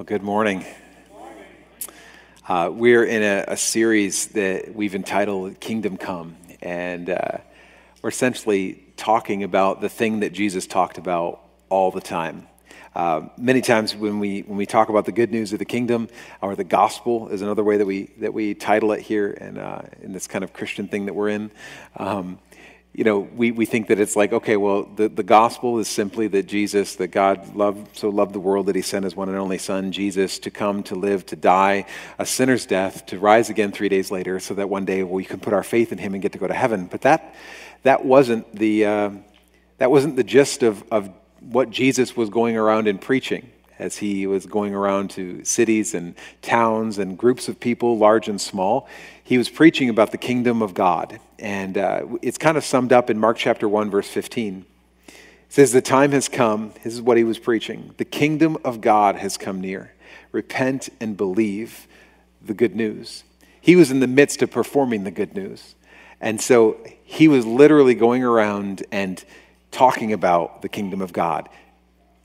[0.00, 0.64] Well, good morning.
[2.48, 7.36] Uh, we're in a, a, series that we've entitled Kingdom Come, and uh,
[8.00, 12.46] we're essentially talking about the thing that Jesus talked about all the time.
[12.94, 16.08] Uh, many times when we when we talk about the good news of the kingdom
[16.40, 19.82] or the gospel is another way that we that we title it here and uh,
[20.00, 21.50] in this kind of Christian thing that we're in.
[21.98, 22.38] Um,
[22.92, 26.26] you know, we, we think that it's like, okay, well, the, the gospel is simply
[26.28, 29.38] that Jesus, that God loved, so loved the world that he sent his one and
[29.38, 31.86] only son, Jesus, to come, to live, to die
[32.18, 35.38] a sinner's death, to rise again three days later, so that one day we can
[35.38, 36.86] put our faith in him and get to go to heaven.
[36.86, 37.34] But that,
[37.84, 39.10] that, wasn't, the, uh,
[39.78, 44.26] that wasn't the gist of, of what Jesus was going around and preaching as he
[44.26, 48.88] was going around to cities and towns and groups of people, large and small.
[49.30, 51.20] He was preaching about the kingdom of God.
[51.38, 54.66] And uh, it's kind of summed up in Mark chapter 1, verse 15.
[55.06, 55.14] It
[55.48, 56.72] says, The time has come.
[56.82, 57.94] This is what he was preaching.
[57.96, 59.92] The kingdom of God has come near.
[60.32, 61.86] Repent and believe
[62.42, 63.22] the good news.
[63.60, 65.76] He was in the midst of performing the good news.
[66.20, 69.24] And so he was literally going around and
[69.70, 71.48] talking about the kingdom of God.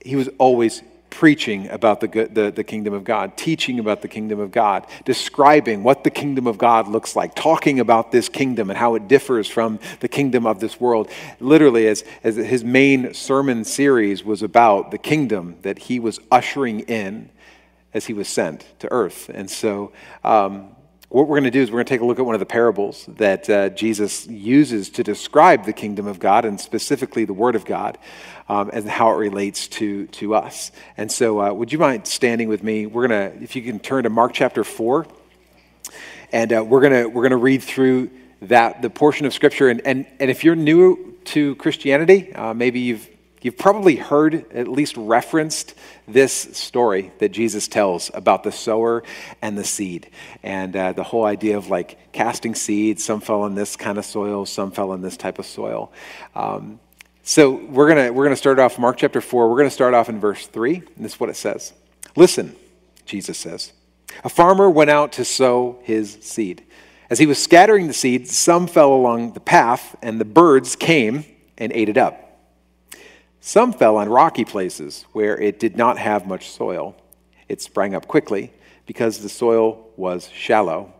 [0.03, 0.81] He was always
[1.15, 5.81] preaching about the, the, the kingdom of God, teaching about the kingdom of God, describing
[5.81, 9.47] what the kingdom of God looks like, talking about this kingdom and how it differs
[9.47, 11.09] from the kingdom of this world.
[11.39, 16.81] Literally, as, as his main sermon series was about the kingdom that he was ushering
[16.81, 17.29] in
[17.93, 19.29] as he was sent to earth.
[19.33, 20.74] And so, um,
[21.15, 22.39] what we're going to do is we're going to take a look at one of
[22.39, 27.31] the parables that uh, Jesus uses to describe the kingdom of God and specifically the
[27.31, 27.97] Word of God
[28.49, 30.73] um, and how it relates to, to us.
[30.97, 32.85] And so, uh, would you mind standing with me?
[32.85, 35.07] We're going to, if you can turn to Mark chapter 4,
[36.33, 38.09] and uh, we're going to we're going to read through
[38.41, 39.69] that the portion of Scripture.
[39.69, 43.09] And, and, and if you're new to Christianity, uh, maybe you've
[43.45, 45.75] You've probably heard, at least referenced,
[46.07, 49.03] this story that Jesus tells about the sower
[49.39, 50.09] and the seed.
[50.41, 54.05] And uh, the whole idea of like casting seeds, some fell in this kind of
[54.05, 55.91] soil, some fell in this type of soil.
[56.33, 56.79] Um,
[57.21, 59.47] so we're going to we're gonna start off Mark chapter 4.
[59.47, 60.77] We're going to start off in verse 3.
[60.77, 61.71] And this is what it says
[62.15, 62.55] Listen,
[63.05, 63.73] Jesus says,
[64.23, 66.63] a farmer went out to sow his seed.
[67.11, 71.25] As he was scattering the seed, some fell along the path, and the birds came
[71.59, 72.24] and ate it up.
[73.47, 76.95] Some fell on rocky places where it did not have much soil.
[77.47, 78.51] It sprang up quickly
[78.87, 80.91] because the soil was shallow.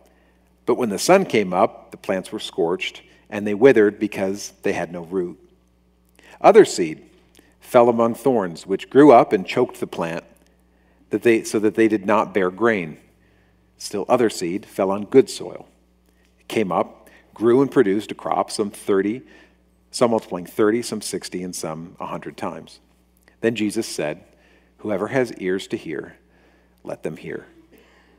[0.64, 4.74] But when the sun came up, the plants were scorched, and they withered because they
[4.74, 5.40] had no root.
[6.40, 7.10] Other seed
[7.58, 10.22] fell among thorns, which grew up and choked the plant,
[11.10, 12.98] that they, so that they did not bear grain.
[13.76, 15.66] Still, other seed fell on good soil.
[16.38, 19.22] It came up, grew, and produced a crop, some 30,
[19.96, 22.80] some multiplying 30, some 60, and some 100 times.
[23.40, 24.22] Then Jesus said,
[24.80, 26.18] Whoever has ears to hear,
[26.84, 27.46] let them hear.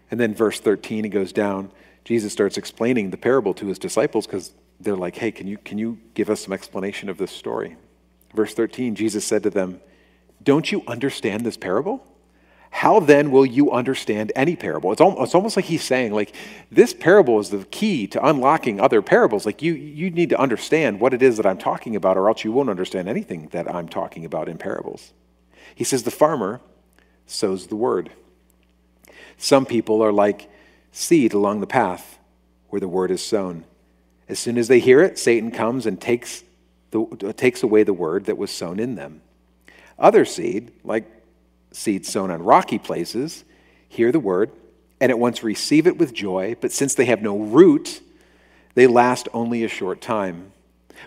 [0.09, 1.71] And then verse 13, he goes down.
[2.03, 5.77] Jesus starts explaining the parable to his disciples because they're like, Hey, can you, can
[5.77, 7.75] you give us some explanation of this story?
[8.33, 9.79] Verse 13, Jesus said to them,
[10.41, 12.03] Don't you understand this parable?
[12.69, 14.91] How then will you understand any parable?
[14.91, 16.35] It's, almost, it's almost like he's saying, like,
[16.71, 19.45] this parable is the key to unlocking other parables.
[19.45, 22.43] Like, you, you need to understand what it is that I'm talking about, or else
[22.43, 25.13] you won't understand anything that I'm talking about in parables.
[25.73, 26.61] He says, The farmer
[27.25, 28.11] sows the word.
[29.37, 30.49] Some people are like
[30.91, 32.17] seed along the path
[32.69, 33.65] where the word is sown.
[34.27, 36.43] As soon as they hear it, Satan comes and takes,
[36.91, 39.21] the, takes away the word that was sown in them.
[39.97, 41.05] Other seed, like
[41.77, 43.45] seed sown on rocky places
[43.87, 44.51] hear the word
[44.99, 48.01] and at once receive it with joy, but since they have no root,
[48.73, 50.51] they last only a short time.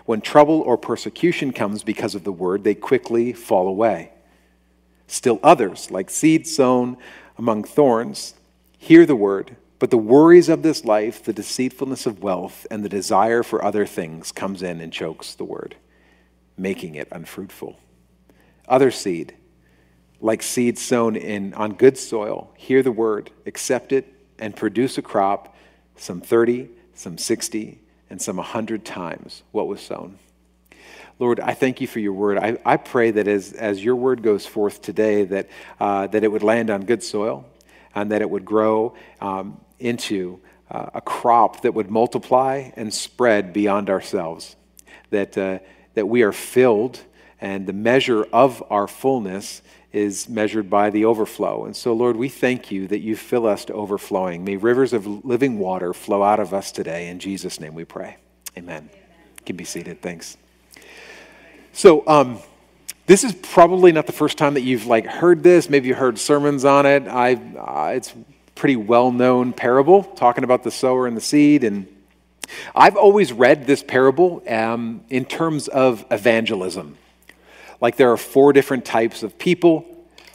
[0.05, 4.11] When trouble or persecution comes because of the word, they quickly fall away.
[5.07, 6.95] Still others, like seed sown
[7.37, 8.35] among thorns,
[8.77, 12.89] hear the word, but the worries of this life, the deceitfulness of wealth, and the
[12.89, 15.75] desire for other things comes in and chokes the word,
[16.57, 17.77] making it unfruitful.
[18.69, 19.33] Other seed,
[20.21, 25.01] like seed sown in, on good soil, hear the word, accept it, and produce a
[25.01, 25.55] crop,
[25.95, 27.79] some 30, some 60,
[28.09, 30.19] and some 100 times what was sown.
[31.19, 32.37] Lord, I thank you for your word.
[32.37, 36.31] I, I pray that as, as your word goes forth today, that, uh, that it
[36.31, 37.45] would land on good soil
[37.93, 40.39] and that it would grow um, into
[40.69, 44.55] uh, a crop that would multiply and spread beyond ourselves.
[45.11, 45.59] That, uh,
[45.93, 46.99] that we are filled
[47.41, 49.61] and the measure of our fullness
[49.91, 51.65] is measured by the overflow.
[51.65, 54.45] And so, Lord, we thank you that you fill us to overflowing.
[54.45, 57.09] May rivers of living water flow out of us today.
[57.09, 58.15] In Jesus' name we pray.
[58.57, 58.77] Amen.
[58.77, 58.89] Amen.
[59.39, 60.01] You can be seated.
[60.01, 60.37] Thanks.
[61.73, 62.39] So, um,
[63.07, 65.69] this is probably not the first time that you've like heard this.
[65.69, 67.07] Maybe you heard sermons on it.
[67.07, 68.13] I, uh, it's
[68.55, 71.63] pretty well-known parable talking about the sower and the seed.
[71.63, 71.87] And
[72.73, 76.97] I've always read this parable um, in terms of evangelism.
[77.81, 79.85] Like there are four different types of people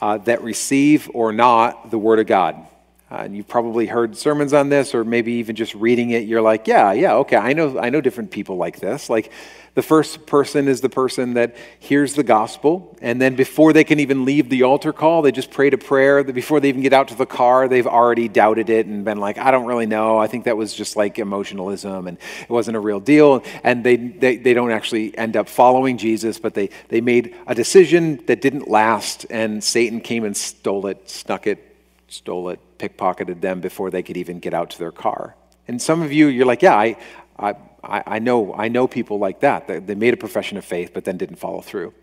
[0.01, 2.67] uh, that receive or not the word of God.
[3.09, 6.23] Uh, and you've probably heard sermons on this, or maybe even just reading it.
[6.23, 7.37] You're like, yeah, yeah, okay.
[7.37, 9.09] I know, I know different people like this.
[9.09, 9.31] Like,
[9.75, 13.99] the first person is the person that hears the gospel, and then before they can
[13.99, 16.23] even leave the altar call, they just prayed a prayer.
[16.23, 19.37] Before they even get out to the car, they've already doubted it and been like,
[19.37, 20.17] I don't really know.
[20.17, 23.43] I think that was just like emotionalism, and it wasn't a real deal.
[23.63, 27.53] And they, they, they don't actually end up following Jesus, but they, they made a
[27.53, 31.66] decision that didn't last, and Satan came and stole it, snuck it,
[32.07, 35.35] stole it, pickpocketed them before they could even get out to their car.
[35.67, 36.95] And some of you, you're like, yeah, I,
[37.37, 39.67] I, I, know, I know people like that.
[39.67, 41.93] They, made a profession of faith, but then didn't follow through.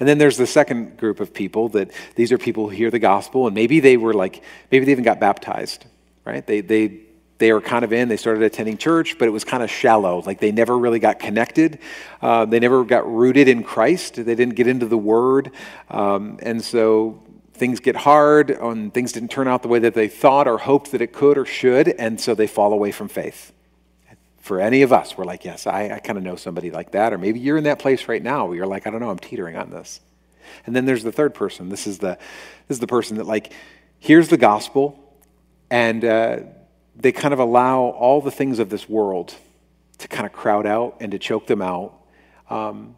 [0.00, 2.98] And then there's the second group of people that these are people who hear the
[2.98, 5.86] gospel, and maybe they were like, maybe they even got baptized,
[6.24, 6.46] right?
[6.46, 7.00] They, they,
[7.38, 10.22] they were kind of in, they started attending church, but it was kind of shallow.
[10.24, 11.78] Like they never really got connected.
[12.20, 14.16] Uh, they never got rooted in Christ.
[14.16, 15.50] They didn't get into the Word.
[15.90, 17.22] Um, and so
[17.62, 20.90] things get hard and things didn't turn out the way that they thought or hoped
[20.90, 23.52] that it could or should, and so they fall away from faith.
[24.40, 27.12] For any of us, we're like, yes, I, I kind of know somebody like that.
[27.12, 29.18] Or maybe you're in that place right now where you're like, I don't know, I'm
[29.20, 30.00] teetering on this.
[30.66, 31.68] And then there's the third person.
[31.68, 32.18] This is the,
[32.66, 33.52] this is the person that, like,
[34.00, 34.98] hears the gospel
[35.70, 36.38] and uh,
[36.96, 39.36] they kind of allow all the things of this world
[39.98, 41.94] to kind of crowd out and to choke them out.
[42.50, 42.96] Um,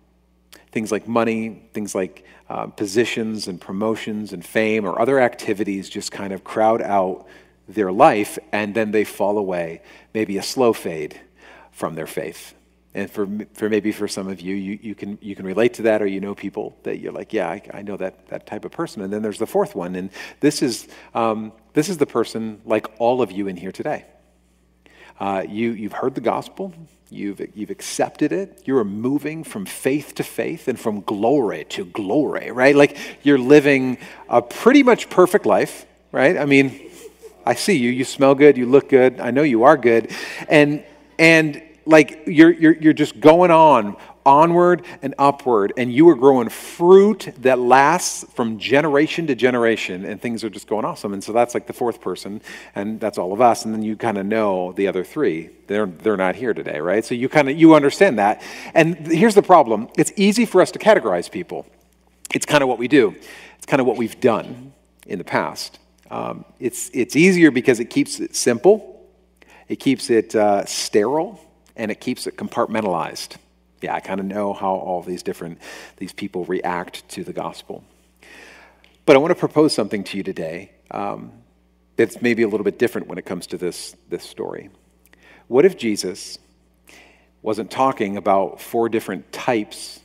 [0.74, 6.10] things like money, things like uh, positions and promotions and fame or other activities just
[6.10, 7.26] kind of crowd out
[7.68, 9.80] their life and then they fall away,
[10.12, 11.18] maybe a slow fade
[11.70, 12.54] from their faith.
[12.92, 15.82] And for, for maybe for some of you, you, you, can, you can relate to
[15.82, 18.64] that, or you know people that you're like, yeah, I, I know that, that type
[18.64, 19.02] of person.
[19.02, 20.10] And then there's the fourth one, and
[20.40, 24.04] this is, um, this is the person like all of you in here today.
[25.18, 26.72] Uh, you, you've heard the gospel,
[27.14, 32.50] you've, you've accepted it, you're moving from faith to faith and from glory to glory,
[32.50, 32.74] right?
[32.74, 36.36] Like you're living a pretty much perfect life, right?
[36.36, 36.90] I mean,
[37.46, 40.10] I see you, you smell good, you look good, I know you are good.
[40.48, 40.84] And,
[41.18, 43.96] and like you're, you're, you're just going on
[44.26, 50.20] onward and upward and you are growing fruit that lasts from generation to generation and
[50.20, 51.12] things are just going awesome.
[51.12, 52.40] And so that's like the fourth person
[52.74, 55.50] and that's all of us and then you kind of know the other three.
[55.66, 57.04] They're, they're not here today right?
[57.04, 58.42] So you kind of you understand that.
[58.74, 59.88] And here's the problem.
[59.96, 61.66] It's easy for us to categorize people.
[62.32, 63.14] It's kind of what we do.
[63.56, 64.72] It's kind of what we've done
[65.06, 65.78] in the past.
[66.10, 68.94] Um, it's, it's easier because it keeps it simple
[69.68, 71.40] it keeps it uh, sterile
[71.76, 73.36] and it keeps it compartmentalized.
[73.84, 75.58] Yeah, I kind of know how all these different
[75.98, 77.84] these people react to the gospel.
[79.04, 81.32] But I want to propose something to you today um,
[81.96, 84.70] that's maybe a little bit different when it comes to this, this story.
[85.48, 86.38] What if Jesus
[87.42, 90.00] wasn't talking about four different types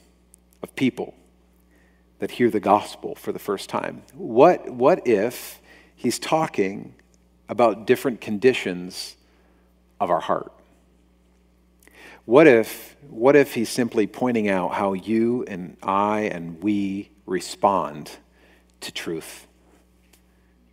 [0.62, 1.16] of people
[2.20, 4.02] that hear the gospel for the first time?
[4.14, 5.62] What, what if
[5.96, 6.96] he's talking
[7.48, 9.16] about different conditions
[10.02, 10.52] of our heart.
[12.30, 18.12] What if, what if he's simply pointing out how you and I and we respond
[18.82, 19.48] to truth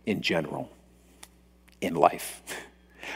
[0.05, 0.71] in general,
[1.81, 2.43] in life?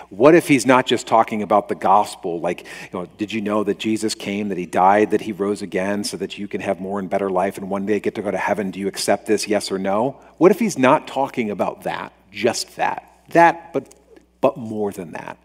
[0.10, 2.40] What if he's not just talking about the gospel?
[2.40, 5.62] Like, you know, did you know that Jesus came, that he died, that he rose
[5.62, 8.24] again so that you can have more and better life and one day get to
[8.24, 8.72] go to heaven?
[8.72, 10.20] Do you accept this, yes or no?
[10.40, 13.22] What if he's not talking about that, just that?
[13.34, 13.94] That, but,
[14.42, 15.38] but more than that.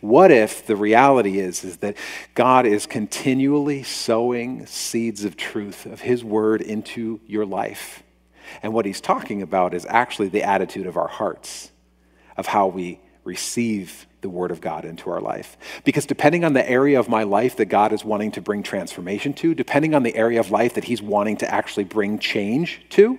[0.00, 1.96] What if the reality is, is that
[2.34, 8.02] God is continually sowing seeds of truth, of His word into your life?
[8.62, 11.70] And what He's talking about is actually the attitude of our hearts,
[12.36, 15.56] of how we receive the Word of God into our life.
[15.84, 19.32] Because depending on the area of my life that God is wanting to bring transformation
[19.34, 23.18] to, depending on the area of life that He's wanting to actually bring change to,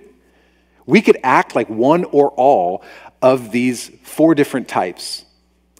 [0.86, 2.82] we could act like one or all
[3.22, 5.24] of these four different types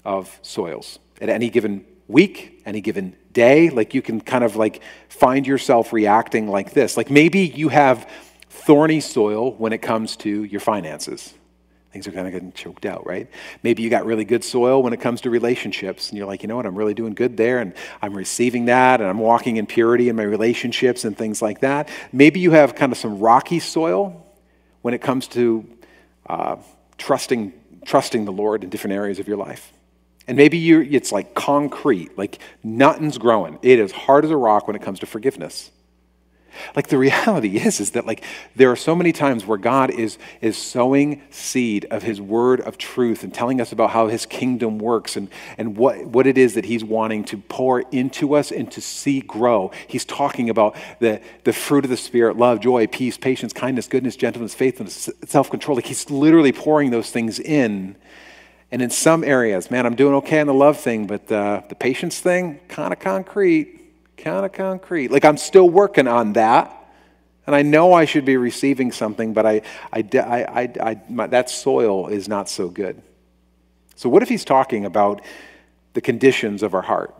[0.04, 3.70] of soils at any given week, any given day.
[3.70, 6.96] Like you can kind of like find yourself reacting like this.
[6.96, 8.08] Like maybe you have
[8.48, 11.34] thorny soil when it comes to your finances.
[11.92, 13.28] Things are kind of getting choked out, right?
[13.64, 16.48] Maybe you got really good soil when it comes to relationships, and you're like, you
[16.48, 19.66] know what, I'm really doing good there, and I'm receiving that, and I'm walking in
[19.66, 21.88] purity in my relationships and things like that.
[22.12, 24.24] Maybe you have kind of some rocky soil
[24.82, 25.68] when it comes to
[26.28, 26.56] uh,
[26.96, 27.52] trusting,
[27.84, 29.72] trusting the Lord in different areas of your life.
[30.26, 33.58] And maybe you it's like concrete, like nothing's growing.
[33.62, 35.70] It is hard as a rock when it comes to forgiveness.
[36.74, 38.24] Like the reality is, is that like
[38.56, 42.78] there are so many times where God is, is sowing seed of his word of
[42.78, 46.54] truth and telling us about how his kingdom works and, and what, what it is
[46.54, 49.70] that he's wanting to pour into us and to see grow.
[49.86, 54.16] He's talking about the, the fruit of the spirit, love, joy, peace, patience, kindness, goodness,
[54.16, 55.76] gentleness, faithfulness, self-control.
[55.76, 57.96] Like he's literally pouring those things in.
[58.72, 61.74] And in some areas, man, I'm doing okay on the love thing, but uh, the
[61.74, 63.80] patience thing, kind of concrete
[64.20, 65.10] kind of concrete.
[65.10, 66.76] Like I'm still working on that.
[67.46, 69.62] And I know I should be receiving something, but I,
[69.92, 73.02] I, I, I, my, that soil is not so good.
[73.96, 75.22] So, what if he's talking about
[75.94, 77.14] the conditions of our heart?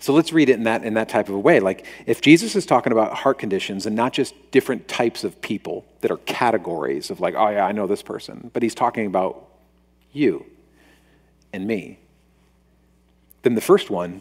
[0.00, 1.58] So let's read it in that, in that type of a way.
[1.58, 5.84] Like, if Jesus is talking about heart conditions and not just different types of people
[6.00, 9.47] that are categories of, like, oh, yeah, I know this person, but he's talking about
[10.18, 10.44] you
[11.52, 11.98] and me,
[13.42, 14.20] then the first one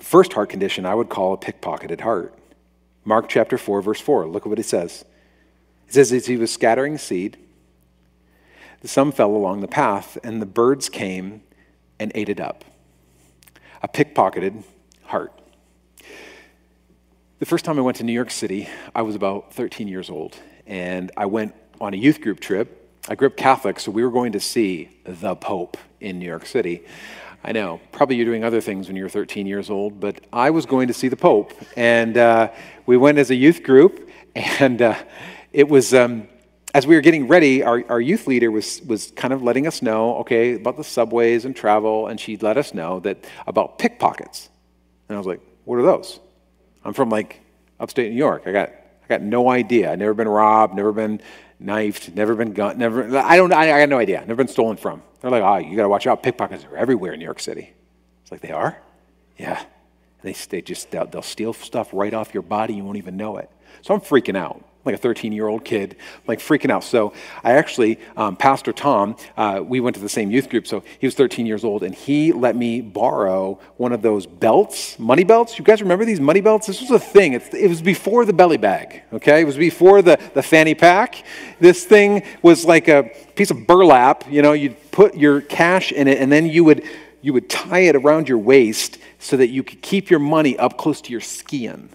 [0.00, 2.34] First heart condition I would call a pickpocketed heart.
[3.04, 4.26] Mark chapter 4, verse 4.
[4.26, 5.04] Look at what it says.
[5.86, 7.36] It says, As he was scattering seed,
[8.82, 11.42] some fell along the path, and the birds came
[11.98, 12.64] and ate it up.
[13.82, 14.64] A pickpocketed
[15.04, 15.32] heart.
[17.38, 20.36] The first time I went to New York City, I was about 13 years old,
[20.66, 22.79] and I went on a youth group trip.
[23.10, 26.46] I grew up Catholic, so we were going to see the Pope in New York
[26.46, 26.84] City.
[27.42, 30.64] I know, probably you're doing other things when you're 13 years old, but I was
[30.64, 31.52] going to see the Pope.
[31.76, 32.52] And uh,
[32.86, 34.94] we went as a youth group, and uh,
[35.52, 36.28] it was, um,
[36.72, 39.82] as we were getting ready, our, our youth leader was, was kind of letting us
[39.82, 44.50] know, okay, about the subways and travel, and she let us know that about pickpockets.
[45.08, 46.20] And I was like, what are those?
[46.84, 47.40] I'm from like
[47.80, 48.44] upstate New York.
[48.46, 49.90] I got, I got no idea.
[49.90, 51.20] I've never been robbed, never been
[51.60, 54.76] knifed, never been gun, never, I don't, I, I got no idea, never been stolen
[54.76, 55.02] from.
[55.20, 56.22] They're like, oh, you got to watch out.
[56.22, 57.72] Pickpockets are everywhere in New York City.
[58.22, 58.80] It's like, they are?
[59.38, 59.62] Yeah.
[60.22, 62.74] They, they just, they'll, they'll steal stuff right off your body.
[62.74, 63.50] You won't even know it.
[63.82, 65.96] So I'm freaking out like a 13 year old kid,
[66.26, 66.84] like freaking out.
[66.84, 67.12] So
[67.44, 70.66] I actually, um, Pastor Tom, uh, we went to the same youth group.
[70.66, 74.98] So he was 13 years old, and he let me borrow one of those belts,
[74.98, 75.58] money belts.
[75.58, 76.66] You guys remember these money belts?
[76.66, 77.34] This was a thing.
[77.34, 79.42] It's, it was before the belly bag, okay?
[79.42, 81.24] It was before the, the fanny pack.
[81.58, 84.24] This thing was like a piece of burlap.
[84.30, 86.84] You know, you'd put your cash in it, and then you would
[87.22, 90.78] you would tie it around your waist so that you could keep your money up
[90.78, 91.90] close to your skin.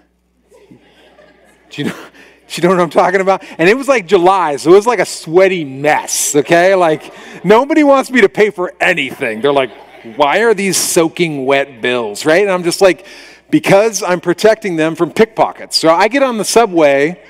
[1.70, 1.96] Do you know?
[2.48, 3.44] Do you know what I'm talking about?
[3.58, 6.76] And it was like July, so it was like a sweaty mess, okay?
[6.76, 7.12] Like,
[7.44, 9.42] nobody wants me to pay for anything.
[9.42, 9.72] They're like,
[10.16, 12.44] why are these soaking wet bills, right?
[12.44, 13.08] And I'm just like,
[13.50, 15.78] because I'm protecting them from pickpockets.
[15.78, 17.24] So I get on the subway,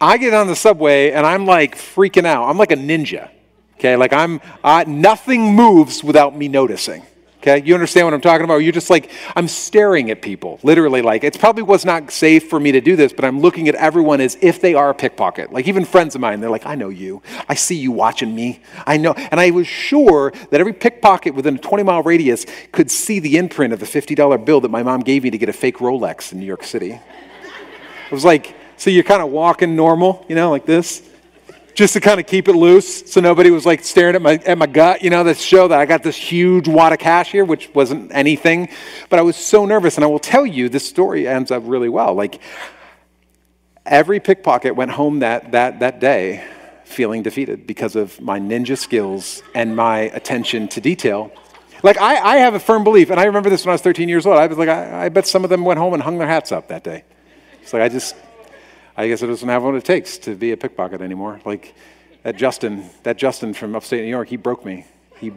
[0.00, 2.48] I get on the subway, and I'm like freaking out.
[2.48, 3.30] I'm like a ninja,
[3.74, 3.94] okay?
[3.96, 7.04] Like, I'm, uh, nothing moves without me noticing.
[7.42, 8.58] Okay, you understand what I'm talking about?
[8.58, 12.60] You're just like, I'm staring at people, literally, like, it probably was not safe for
[12.60, 15.52] me to do this, but I'm looking at everyone as if they are a pickpocket.
[15.52, 17.20] Like, even friends of mine, they're like, I know you.
[17.48, 18.60] I see you watching me.
[18.86, 19.14] I know.
[19.14, 23.36] And I was sure that every pickpocket within a 20 mile radius could see the
[23.38, 26.30] imprint of the $50 bill that my mom gave me to get a fake Rolex
[26.32, 26.92] in New York City.
[26.92, 31.02] It was like, so you're kind of walking normal, you know, like this
[31.74, 34.58] just to kind of keep it loose so nobody was like staring at my, at
[34.58, 37.44] my gut, you know, this show that I got this huge wad of cash here,
[37.44, 38.68] which wasn't anything.
[39.08, 39.96] But I was so nervous.
[39.96, 42.14] And I will tell you, this story ends up really well.
[42.14, 42.40] Like,
[43.86, 46.44] every pickpocket went home that, that, that day
[46.84, 51.32] feeling defeated because of my ninja skills and my attention to detail.
[51.82, 54.08] Like, I, I have a firm belief, and I remember this when I was 13
[54.08, 54.36] years old.
[54.36, 56.52] I was like, I, I bet some of them went home and hung their hats
[56.52, 57.02] up that day.
[57.62, 58.14] It's like, I just,
[58.96, 61.40] I guess it doesn't have what it takes to be a pickpocket anymore.
[61.44, 61.74] Like
[62.22, 64.86] that Justin, that Justin from upstate New York, he broke me.
[65.18, 65.32] He,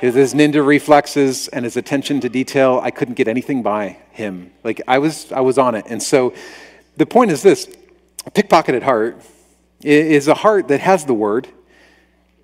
[0.00, 4.50] his, his ninja reflexes and his attention to detail, I couldn't get anything by him.
[4.64, 5.84] Like I was, I was on it.
[5.88, 6.34] And so
[6.96, 7.68] the point is this
[8.26, 9.20] a pickpocketed heart
[9.82, 11.48] is a heart that has the word.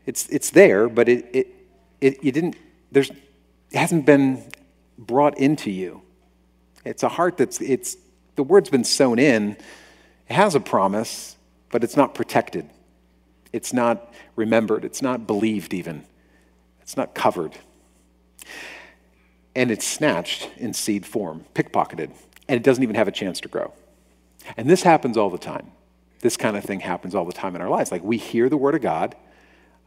[0.07, 1.47] It's, it's there, but it, it,
[2.01, 2.57] it, you didn't,
[2.93, 4.45] there's, it hasn't been
[4.97, 6.03] brought into you.
[6.85, 7.97] It's a heart that's, it's,
[8.37, 9.57] the word's been sown in,
[10.29, 11.37] it has a promise,
[11.71, 12.71] but it's not protected.
[13.53, 14.85] It's not remembered.
[14.85, 16.05] It's not believed, even.
[16.83, 17.53] It's not covered.
[19.55, 22.11] And it's snatched in seed form, pickpocketed,
[22.49, 23.73] and it doesn't even have a chance to grow.
[24.57, 25.73] And this happens all the time.
[26.21, 27.91] This kind of thing happens all the time in our lives.
[27.91, 29.15] Like we hear the word of God,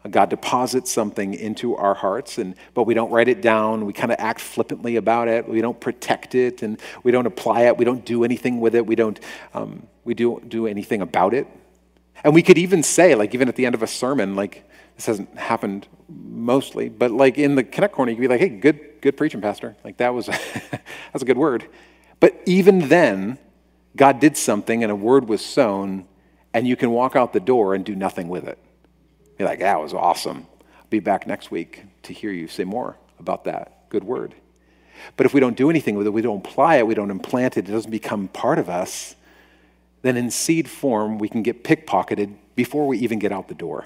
[0.09, 3.85] God deposits something into our hearts, and, but we don't write it down.
[3.85, 5.47] We kind of act flippantly about it.
[5.47, 7.77] We don't protect it, and we don't apply it.
[7.77, 8.85] We don't do anything with it.
[8.85, 9.19] We don't
[9.53, 11.45] um, we do, do anything about it.
[12.23, 15.05] And we could even say, like, even at the end of a sermon, like, this
[15.05, 19.01] hasn't happened mostly, but like in the Connect Corner, you could be like, hey, good,
[19.01, 19.75] good preaching, Pastor.
[19.83, 20.25] Like, that was,
[20.71, 20.81] that
[21.13, 21.67] was a good word.
[22.19, 23.37] But even then,
[23.95, 26.05] God did something and a word was sown,
[26.53, 28.57] and you can walk out the door and do nothing with it.
[29.39, 30.45] You're like, that was awesome.
[30.59, 34.35] I'll be back next week to hear you say more about that good word.
[35.15, 37.57] But if we don't do anything with it, we don't apply it, we don't implant
[37.57, 39.15] it, it doesn't become part of us,
[40.01, 43.85] then in seed form, we can get pickpocketed before we even get out the door.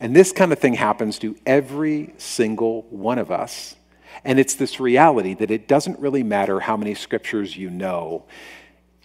[0.00, 3.76] And this kind of thing happens to every single one of us.
[4.24, 8.24] And it's this reality that it doesn't really matter how many scriptures you know,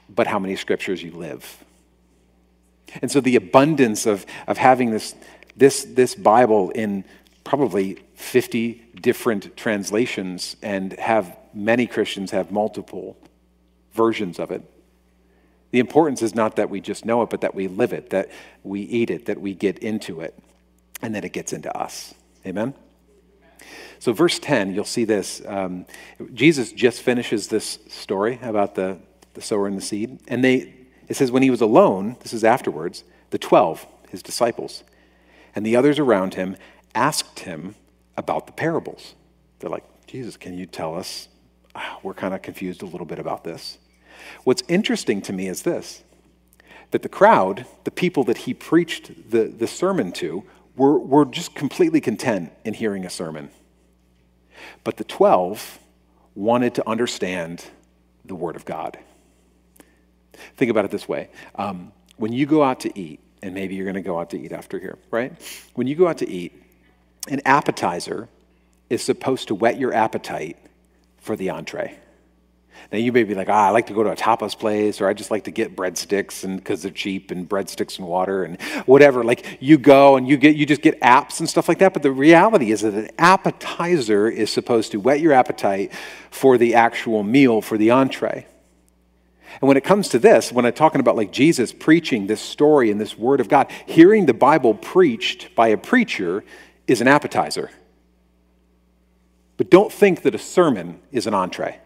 [0.10, 1.64] but how many scriptures you live.
[3.02, 5.16] And so the abundance of, of having this,
[5.56, 7.04] this, this Bible in
[7.44, 13.18] probably 50 different translations and have many Christians have multiple
[13.94, 14.64] versions of it.
[15.72, 18.30] The importance is not that we just know it, but that we live it, that
[18.64, 20.38] we eat it, that we get into it,
[21.02, 22.14] and that it gets into us.
[22.46, 22.74] Amen?
[24.00, 25.42] So, verse 10, you'll see this.
[25.46, 25.86] Um,
[26.34, 28.98] Jesus just finishes this story about the,
[29.34, 30.20] the sower and the seed.
[30.28, 30.74] And they,
[31.08, 34.84] it says, when he was alone, this is afterwards, the 12, his disciples,
[35.56, 36.56] and the others around him
[36.94, 37.76] asked him
[38.18, 39.16] about the parables.
[39.60, 41.28] They're like, Jesus, can you tell us?
[41.76, 43.78] Ah, we're kind of confused a little bit about this.
[44.44, 46.04] What's interesting to me is this
[46.92, 50.44] that the crowd, the people that he preached the, the sermon to,
[50.78, 53.50] were, were just completely content in hearing a sermon.
[54.86, 55.80] But the 12
[56.34, 57.66] wanted to understand
[58.24, 58.98] the Word of God.
[60.56, 63.86] Think about it this way um, when you go out to eat, and maybe you're
[63.86, 65.34] going to go out to eat after here, right?
[65.76, 66.54] When you go out to eat,
[67.28, 68.28] an appetizer
[68.90, 70.58] is supposed to whet your appetite
[71.20, 71.98] for the entree.
[72.92, 75.08] Now you may be like, ah, I like to go to a tapas place, or
[75.08, 78.62] I just like to get breadsticks and because they're cheap and breadsticks and water and
[78.86, 79.24] whatever.
[79.24, 81.94] Like you go and you get you just get apps and stuff like that.
[81.94, 85.92] But the reality is that an appetizer is supposed to whet your appetite
[86.32, 88.46] for the actual meal, for the entree.
[89.62, 92.92] And when it comes to this, when I'm talking about like Jesus preaching this story
[92.92, 96.44] and this word of God, hearing the Bible preached by a preacher
[96.88, 97.72] is an appetizer.
[99.58, 101.80] But don't think that a sermon is an entree.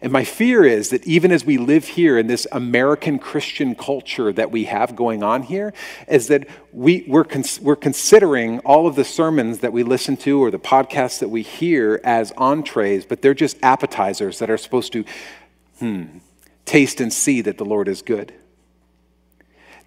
[0.00, 4.32] And my fear is that even as we live here in this American Christian culture
[4.32, 5.72] that we have going on here,
[6.08, 10.42] is that we, we're, cons- we're considering all of the sermons that we listen to
[10.42, 14.92] or the podcasts that we hear as entrees, but they're just appetizers that are supposed
[14.92, 15.04] to,
[15.78, 16.04] hmm,
[16.64, 18.32] taste and see that the Lord is good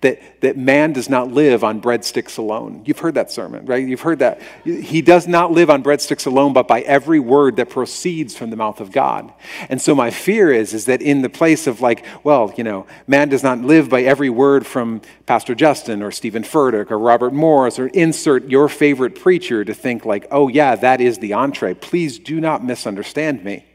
[0.05, 2.83] that, that man does not live on breadsticks alone.
[2.85, 3.85] You've heard that sermon, right?
[3.85, 4.39] You've heard that.
[4.63, 8.55] He does not live on breadsticks alone, but by every word that proceeds from the
[8.55, 9.33] mouth of God.
[9.67, 12.85] And so my fear is, is that in the place of like, well, you know,
[13.07, 17.33] man does not live by every word from Pastor Justin or Steven Furtick or Robert
[17.33, 21.73] Morris or insert your favorite preacher to think like, oh yeah, that is the entree.
[21.73, 23.65] Please do not misunderstand me.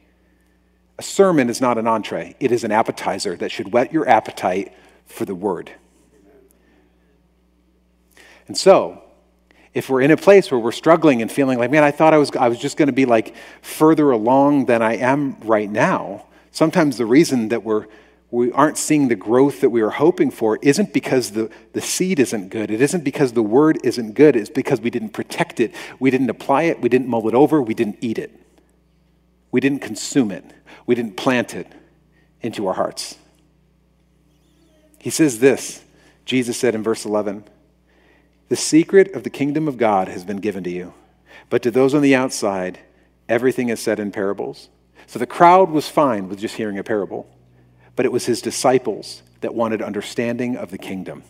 [1.01, 2.37] A sermon is not an entree.
[2.41, 4.75] It is an appetizer that should whet your appetite
[5.07, 5.73] for the word.
[8.47, 9.03] And so,
[9.73, 12.19] if we're in a place where we're struggling and feeling like, man, I thought I
[12.19, 16.27] was, I was just going to be like further along than I am right now,
[16.51, 17.87] sometimes the reason that we're,
[18.31, 22.19] we aren't seeing the growth that we were hoping for isn't because the, the seed
[22.19, 22.71] isn't good.
[22.71, 24.37] It isn't because the word isn't good.
[24.37, 25.75] It's because we didn't protect it.
[25.99, 26.83] We didn't apply it.
[26.83, 27.63] We didn't mull it over.
[27.63, 28.39] We didn't eat it.
[29.51, 30.45] We didn't consume it.
[30.87, 31.67] We didn't plant it
[32.41, 33.17] into our hearts.
[34.99, 35.83] He says this
[36.25, 37.45] Jesus said in verse 11.
[38.49, 40.93] The secret of the kingdom of God has been given to you,
[41.49, 42.81] but to those on the outside,
[43.29, 44.69] everything is said in parables.
[45.07, 47.29] So the crowd was fine with just hearing a parable,
[47.97, 51.23] but it was his disciples that wanted understanding of the kingdom.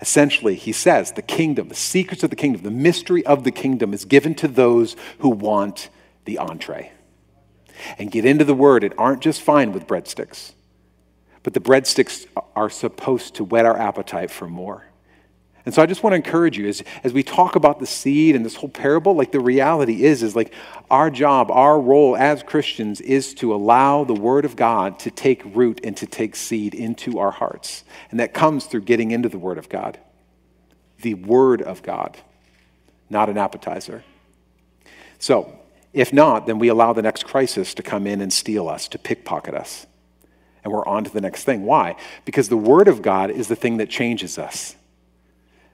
[0.00, 3.92] Essentially, he says the kingdom, the secrets of the kingdom, the mystery of the kingdom
[3.92, 5.88] is given to those who want
[6.24, 6.92] the entree.
[7.98, 10.52] And get into the word, it aren't just fine with breadsticks,
[11.42, 14.90] but the breadsticks are supposed to whet our appetite for more.
[15.66, 18.34] And so I just want to encourage you as, as we talk about the seed
[18.34, 20.54] and this whole parable, like the reality is, is like
[20.90, 25.42] our job, our role as Christians is to allow the Word of God to take
[25.54, 27.84] root and to take seed into our hearts.
[28.10, 29.98] And that comes through getting into the Word of God.
[31.02, 32.16] The Word of God,
[33.10, 34.02] not an appetizer.
[35.18, 35.59] So,
[35.92, 38.98] if not, then we allow the next crisis to come in and steal us, to
[38.98, 39.86] pickpocket us.
[40.62, 41.64] And we're on to the next thing.
[41.64, 41.96] Why?
[42.24, 44.76] Because the Word of God is the thing that changes us.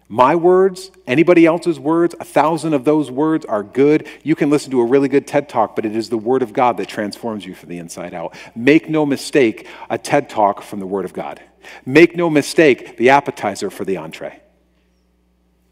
[0.08, 4.06] My words, anybody else's words, a thousand of those words are good.
[4.22, 6.52] You can listen to a really good TED talk, but it is the Word of
[6.52, 8.36] God that transforms you from the inside out.
[8.54, 11.42] Make no mistake, a TED talk from the Word of God.
[11.84, 14.40] Make no mistake, the appetizer for the entree.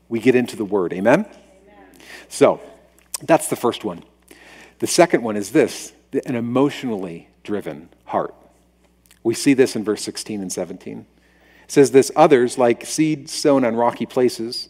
[0.08, 0.92] We get into the Word.
[0.92, 1.20] Amen?
[1.20, 1.86] Amen.
[2.28, 2.60] So,
[3.22, 4.02] that's the first one.
[4.78, 5.92] The second one is this
[6.26, 8.34] an emotionally driven heart.
[9.22, 11.06] We see this in verse 16 and 17.
[11.64, 14.68] It says this others, like seed sown on rocky places,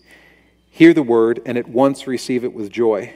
[0.70, 3.12] hear the word and at once receive it with joy.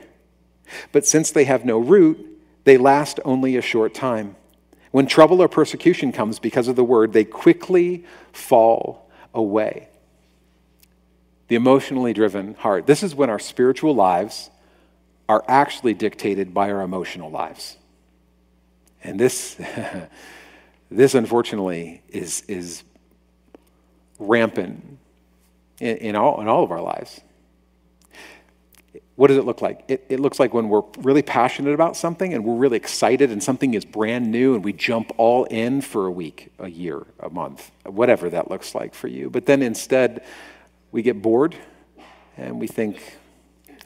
[0.93, 2.25] But since they have no root,
[2.65, 4.37] they last only a short time.
[4.91, 9.89] When trouble or persecution comes because of the word, they quickly fall away.
[11.49, 12.87] The emotionally driven heart.
[12.87, 14.51] This is when our spiritual lives
[15.29, 17.77] are actually dictated by our emotional lives.
[19.05, 19.61] And this,
[20.91, 22.83] this unfortunately, is, is
[24.19, 24.99] rampant
[25.81, 27.21] in, in, all, in all of our lives.
[29.17, 29.85] What does it look like?
[29.89, 33.43] It, it looks like when we're really passionate about something and we're really excited and
[33.43, 37.29] something is brand new and we jump all in for a week, a year, a
[37.29, 39.29] month, whatever that looks like for you.
[39.29, 40.25] But then instead,
[40.93, 41.57] we get bored
[42.37, 43.19] and we think,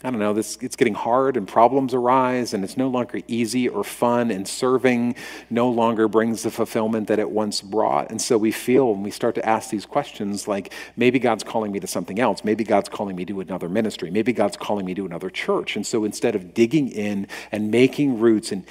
[0.04, 3.68] I don't know, this, it's getting hard and problems arise and it's no longer easy
[3.68, 5.14] or fun and serving
[5.48, 8.10] no longer brings the fulfillment that it once brought.
[8.10, 11.70] And so we feel when we start to ask these questions like maybe God's calling
[11.70, 12.42] me to something else.
[12.42, 14.10] Maybe God's calling me to another ministry.
[14.10, 15.76] Maybe God's calling me to another church.
[15.76, 18.64] And so instead of digging in and making roots, and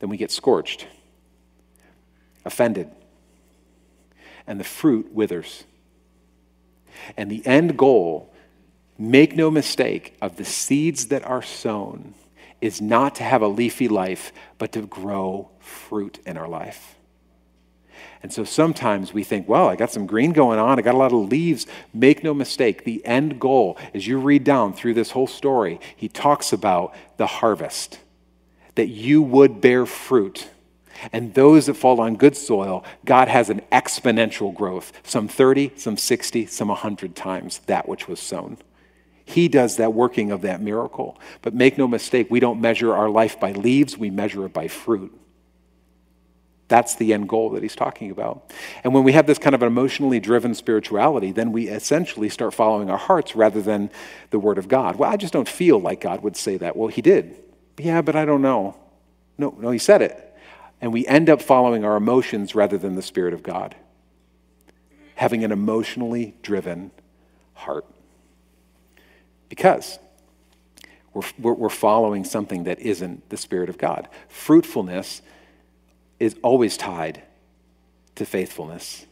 [0.00, 0.86] then we get scorched,
[2.44, 2.90] offended,
[4.46, 5.64] and the fruit withers.
[7.16, 8.32] And the end goal
[8.98, 12.14] Make no mistake, of the seeds that are sown
[12.60, 16.96] is not to have a leafy life, but to grow fruit in our life.
[18.22, 20.98] And so sometimes we think, well, I got some green going on, I got a
[20.98, 21.66] lot of leaves.
[21.92, 26.08] Make no mistake, the end goal, as you read down through this whole story, he
[26.08, 27.98] talks about the harvest,
[28.74, 30.48] that you would bear fruit.
[31.12, 35.98] And those that fall on good soil, God has an exponential growth, some 30, some
[35.98, 38.56] 60, some 100 times that which was sown.
[39.28, 41.20] He does that working of that miracle.
[41.42, 44.68] But make no mistake, we don't measure our life by leaves, we measure it by
[44.68, 45.12] fruit.
[46.68, 48.52] That's the end goal that he's talking about.
[48.84, 52.88] And when we have this kind of emotionally driven spirituality, then we essentially start following
[52.88, 53.90] our hearts rather than
[54.30, 54.96] the Word of God.
[54.96, 56.76] Well, I just don't feel like God would say that.
[56.76, 57.36] Well, he did.
[57.78, 58.76] Yeah, but I don't know.
[59.38, 60.22] No, no, he said it.
[60.80, 63.74] And we end up following our emotions rather than the Spirit of God,
[65.16, 66.92] having an emotionally driven
[67.54, 67.86] heart
[69.48, 69.98] because
[71.38, 74.08] we're, we're, following something that isn't the Spirit of God.
[74.28, 75.22] Fruitfulness
[76.20, 77.22] is always tied
[78.16, 79.06] to faithfulness.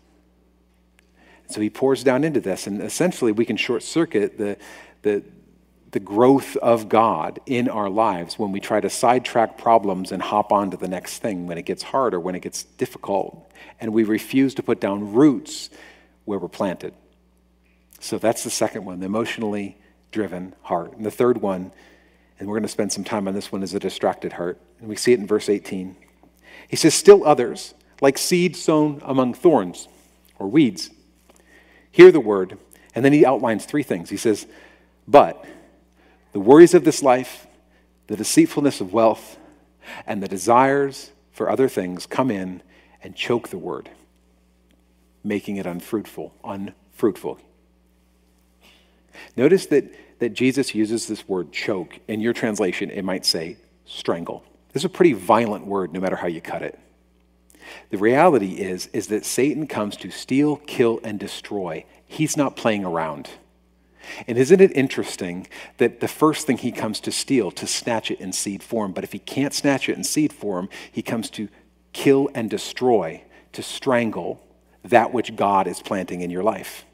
[1.49, 4.59] So he pours down into this, and essentially we can short circuit the,
[5.03, 5.23] the,
[5.93, 10.53] the growth of God in our lives when we try to sidetrack problems and hop
[10.53, 13.51] on to the next thing when it gets hard or when it gets difficult.
[13.81, 15.71] And we refuse to put down roots
[16.25, 16.95] where we're planted.
[18.01, 19.79] So that's the second one, the emotionally
[20.15, 20.97] driven heart.
[20.97, 21.73] And the third one,
[22.39, 24.61] and we're going to spend some time on this one, is a distracted heart.
[24.79, 25.97] And we see it in verse 18.
[26.69, 29.89] He says, Still others, like seed sown among thorns
[30.39, 30.91] or weeds,
[31.91, 32.57] hear the word.
[32.95, 34.09] And then he outlines three things.
[34.09, 34.47] He says,
[35.09, 35.45] But
[36.33, 37.49] the worries of this life,
[38.07, 39.37] the deceitfulness of wealth,
[40.07, 42.63] and the desires for other things come in
[43.03, 43.91] and choke the word,
[45.25, 46.33] making it unfruitful.
[46.45, 47.41] Unfruitful.
[49.37, 49.85] Notice that
[50.19, 51.99] that Jesus uses this word choke.
[52.09, 54.45] In your translation, it might say strangle.
[54.73, 56.79] This is a pretty violent word, no matter how you cut it.
[57.91, 61.85] The reality is, is that Satan comes to steal, kill, and destroy.
[62.07, 63.31] He's not playing around.
[64.27, 65.47] And isn't it interesting
[65.79, 69.05] that the first thing he comes to steal, to snatch it in seed form, but
[69.05, 71.49] if he can't snatch it in seed form, he comes to
[71.93, 73.23] kill and destroy,
[73.53, 74.43] to strangle
[74.83, 76.85] that which God is planting in your life.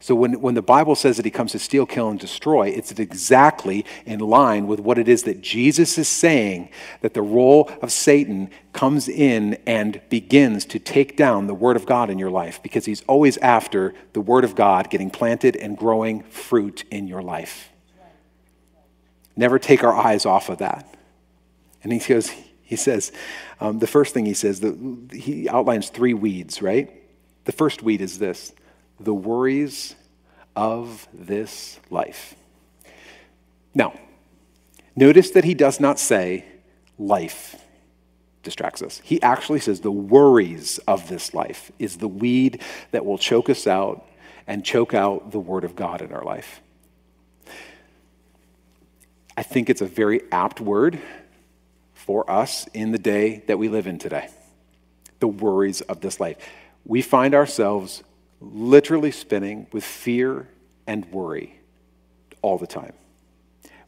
[0.00, 2.92] So when, when the Bible says that he comes to steal, kill, and destroy, it's
[2.92, 7.90] exactly in line with what it is that Jesus is saying that the role of
[7.90, 12.62] Satan comes in and begins to take down the Word of God in your life
[12.62, 17.22] because he's always after the Word of God getting planted and growing fruit in your
[17.22, 17.70] life.
[19.36, 20.94] Never take our eyes off of that.
[21.82, 22.30] And he goes,
[22.62, 23.12] he says,
[23.60, 24.76] um, the first thing he says, the,
[25.12, 26.92] he outlines three weeds, right?
[27.46, 28.52] The first weed is this
[29.00, 29.94] the worries
[30.56, 32.34] of this life.
[33.74, 33.98] Now,
[34.96, 36.44] notice that he does not say
[36.98, 37.56] life
[38.42, 39.00] distracts us.
[39.04, 43.66] He actually says the worries of this life is the weed that will choke us
[43.66, 44.06] out
[44.46, 46.60] and choke out the word of God in our life.
[49.36, 50.98] I think it's a very apt word
[51.94, 54.28] for us in the day that we live in today.
[55.20, 56.38] The worries of this life.
[56.84, 58.02] We find ourselves
[58.40, 60.48] literally spinning with fear
[60.86, 61.58] and worry
[62.42, 62.92] all the time.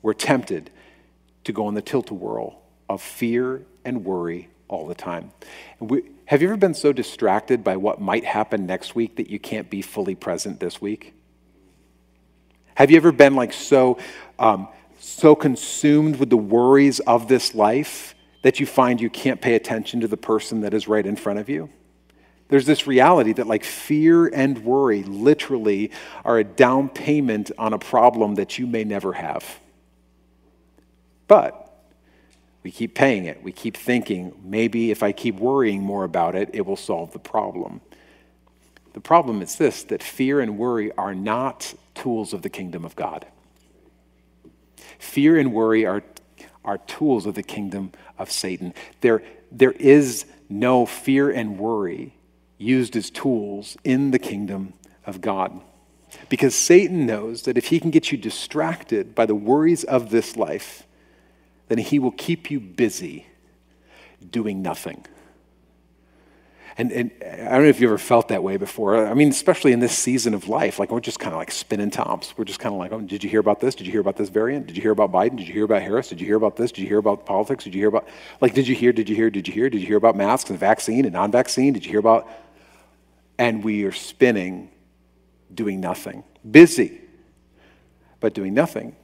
[0.02, 0.70] We're tempted
[1.44, 5.32] to go in the tilt-a-whirl of fear and worry all the time.
[5.78, 9.38] We, have you ever been so distracted by what might happen next week that you
[9.38, 11.14] can't be fully present this week?
[12.74, 13.98] Have you ever been like so,
[14.38, 19.54] um, so consumed with the worries of this life that you find you can't pay
[19.54, 21.68] attention to the person that is right in front of you?
[22.50, 25.92] There's this reality that, like, fear and worry literally
[26.24, 29.60] are a down payment on a problem that you may never have.
[31.28, 31.72] But
[32.64, 33.40] we keep paying it.
[33.44, 37.20] We keep thinking, maybe if I keep worrying more about it, it will solve the
[37.20, 37.82] problem.
[38.94, 42.96] The problem is this that fear and worry are not tools of the kingdom of
[42.96, 43.26] God.
[44.98, 46.02] Fear and worry are,
[46.64, 48.74] are tools of the kingdom of Satan.
[49.02, 52.12] There, there is no fear and worry
[52.60, 54.74] used as tools in the kingdom
[55.06, 55.60] of God.
[56.28, 60.36] Because Satan knows that if he can get you distracted by the worries of this
[60.36, 60.86] life,
[61.68, 63.26] then he will keep you busy
[64.30, 65.06] doing nothing.
[66.76, 69.06] And, and, I don't know if you ever felt that way before.
[69.06, 71.90] I mean, especially in this season of life, like we're just kind of like spinning
[71.90, 72.36] tops.
[72.38, 73.74] We're just kind of like, oh, did you hear about this?
[73.74, 74.66] Did you hear about this variant?
[74.66, 75.36] Did you hear about Biden?
[75.36, 76.08] Did you hear about Harris?
[76.08, 76.72] Did you hear about this?
[76.72, 77.64] Did you hear about politics?
[77.64, 78.08] Did you hear about,
[78.40, 79.68] like, did you hear, did you hear, did you hear?
[79.68, 81.72] Did you hear about masks and vaccine and non vaccine?
[81.72, 82.28] Did you hear about,
[83.40, 84.70] and we are spinning,
[85.52, 86.22] doing nothing.
[86.48, 87.00] Busy,
[88.20, 88.94] but doing nothing.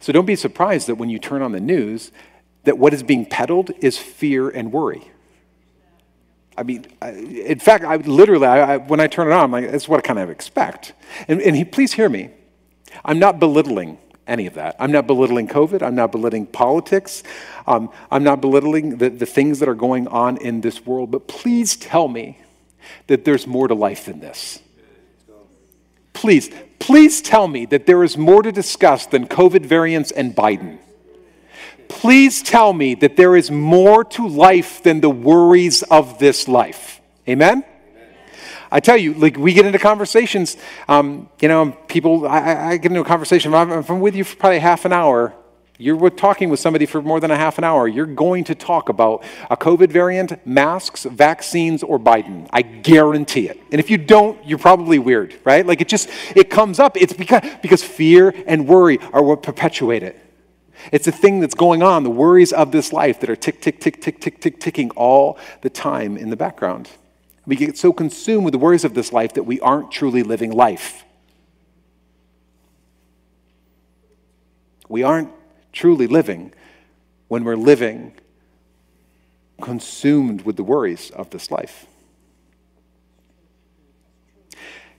[0.00, 2.10] So don't be surprised that when you turn on the news,
[2.64, 5.10] that what is being peddled is fear and worry.
[6.56, 9.52] I mean, I, in fact, I literally, I, I, when I turn it on, I'm
[9.52, 10.94] like, that's what I kind of expect.
[11.28, 12.30] And, and he, please hear me.
[13.04, 14.74] I'm not belittling any of that.
[14.78, 15.82] I'm not belittling COVID.
[15.82, 17.22] I'm not belittling politics.
[17.66, 21.10] Um, I'm not belittling the, the things that are going on in this world.
[21.10, 22.38] But please tell me
[23.06, 24.60] that there's more to life than this.
[26.12, 30.78] Please, please tell me that there is more to discuss than COVID variants and Biden.
[31.88, 37.00] Please tell me that there is more to life than the worries of this life.
[37.28, 37.64] Amen?
[38.70, 40.56] I tell you, like we get into conversations,
[40.88, 44.36] um, you know, people, I, I, get into a conversation, if I'm with you for
[44.36, 45.34] probably half an hour,
[45.82, 48.88] you're talking with somebody for more than a half an hour, you're going to talk
[48.88, 52.48] about a COVID variant, masks, vaccines, or Biden.
[52.52, 53.58] I guarantee it.
[53.72, 55.66] And if you don't, you're probably weird, right?
[55.66, 56.96] Like it just, it comes up.
[56.96, 60.18] It's because, because fear and worry are what perpetuate it.
[60.92, 63.80] It's a thing that's going on, the worries of this life that are tick, tick,
[63.80, 66.88] tick, tick, tick, tick, ticking all the time in the background.
[67.44, 70.52] We get so consumed with the worries of this life that we aren't truly living
[70.52, 71.04] life.
[74.88, 75.30] We aren't
[75.72, 76.52] truly living
[77.28, 78.14] when we're living
[79.60, 81.86] consumed with the worries of this life.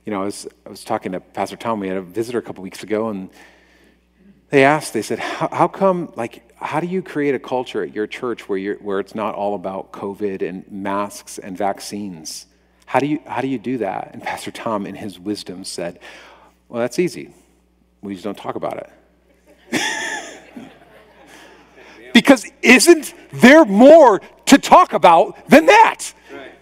[0.06, 1.80] You know, I was, I was talking to Pastor Tom.
[1.80, 3.30] We had a visitor a couple weeks ago, and
[4.50, 8.08] they asked, they said, how, come, like, how do you create a culture at your
[8.08, 12.48] church where, you're, where it's not all about COVID and masks and vaccines?
[12.86, 14.12] How do, you, how do you do that?
[14.14, 16.00] And Pastor Tom, in his wisdom, said,
[16.68, 17.34] Well, that's easy.
[18.02, 18.92] We just don't talk about it.
[22.14, 26.14] Because isn't there more to talk about than that?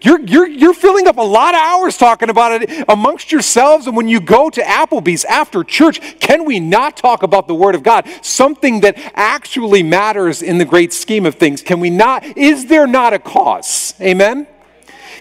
[0.02, 3.86] You're, you're, you're filling up a lot of hours talking about it amongst yourselves.
[3.86, 7.76] And when you go to Applebee's after church, can we not talk about the Word
[7.76, 8.08] of God?
[8.20, 11.62] Something that actually matters in the great scheme of things.
[11.62, 12.24] Can we not?
[12.36, 13.94] Is there not a cause?
[14.00, 14.48] Amen?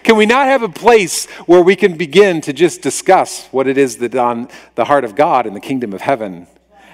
[0.04, 3.78] Can we not have a place where we can begin to just discuss what it
[3.78, 6.48] is that on the heart of God and the kingdom of heaven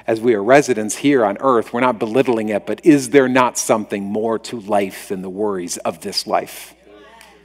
[0.07, 3.57] as we are residents here on earth, we're not belittling it, but is there not
[3.57, 6.73] something more to life than the worries of this life?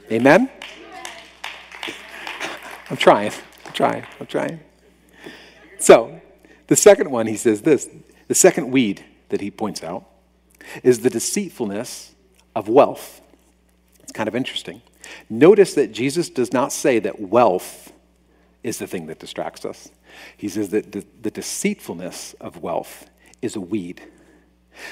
[0.09, 0.49] Amen?
[2.89, 3.31] I'm trying.
[3.65, 4.05] I'm trying.
[4.19, 4.59] I'm trying.
[5.77, 6.21] So,
[6.67, 7.89] the second one, he says this
[8.29, 10.05] the second weed that he points out
[10.81, 12.15] is the deceitfulness
[12.55, 13.19] of wealth.
[14.01, 14.81] It's kind of interesting.
[15.29, 17.91] Notice that Jesus does not say that wealth
[18.63, 19.89] is the thing that distracts us.
[20.35, 23.09] He says that the, the deceitfulness of wealth
[23.41, 24.01] is a weed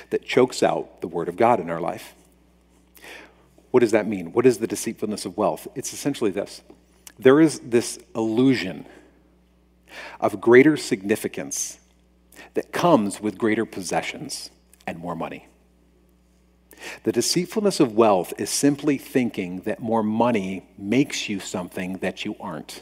[0.10, 2.14] that chokes out the word of God in our life.
[3.72, 4.34] What does that mean?
[4.34, 5.68] What is the deceitfulness of wealth?
[5.76, 6.62] It's essentially this
[7.20, 8.86] there is this illusion
[10.20, 11.80] of greater significance
[12.54, 14.50] that comes with greater possessions
[14.88, 15.48] and more money.
[17.04, 22.36] The deceitfulness of wealth is simply thinking that more money makes you something that you
[22.40, 22.82] aren't.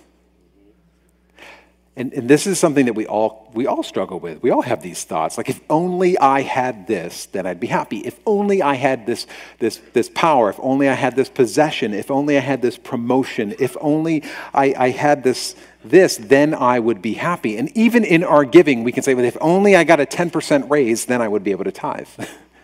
[1.95, 4.41] And, and, this is something that we all, we all struggle with.
[4.41, 5.37] We all have these thoughts.
[5.37, 7.97] Like, if only I had this, then I'd be happy.
[7.97, 10.49] If only I had this, this, this power.
[10.49, 11.93] If only I had this possession.
[11.93, 13.53] If only I had this promotion.
[13.59, 14.23] If only
[14.53, 17.57] I, I had this, this, then I would be happy.
[17.57, 20.69] And even in our giving, we can say, well, if only I got a 10%
[20.69, 22.07] raise, then I would be able to tithe.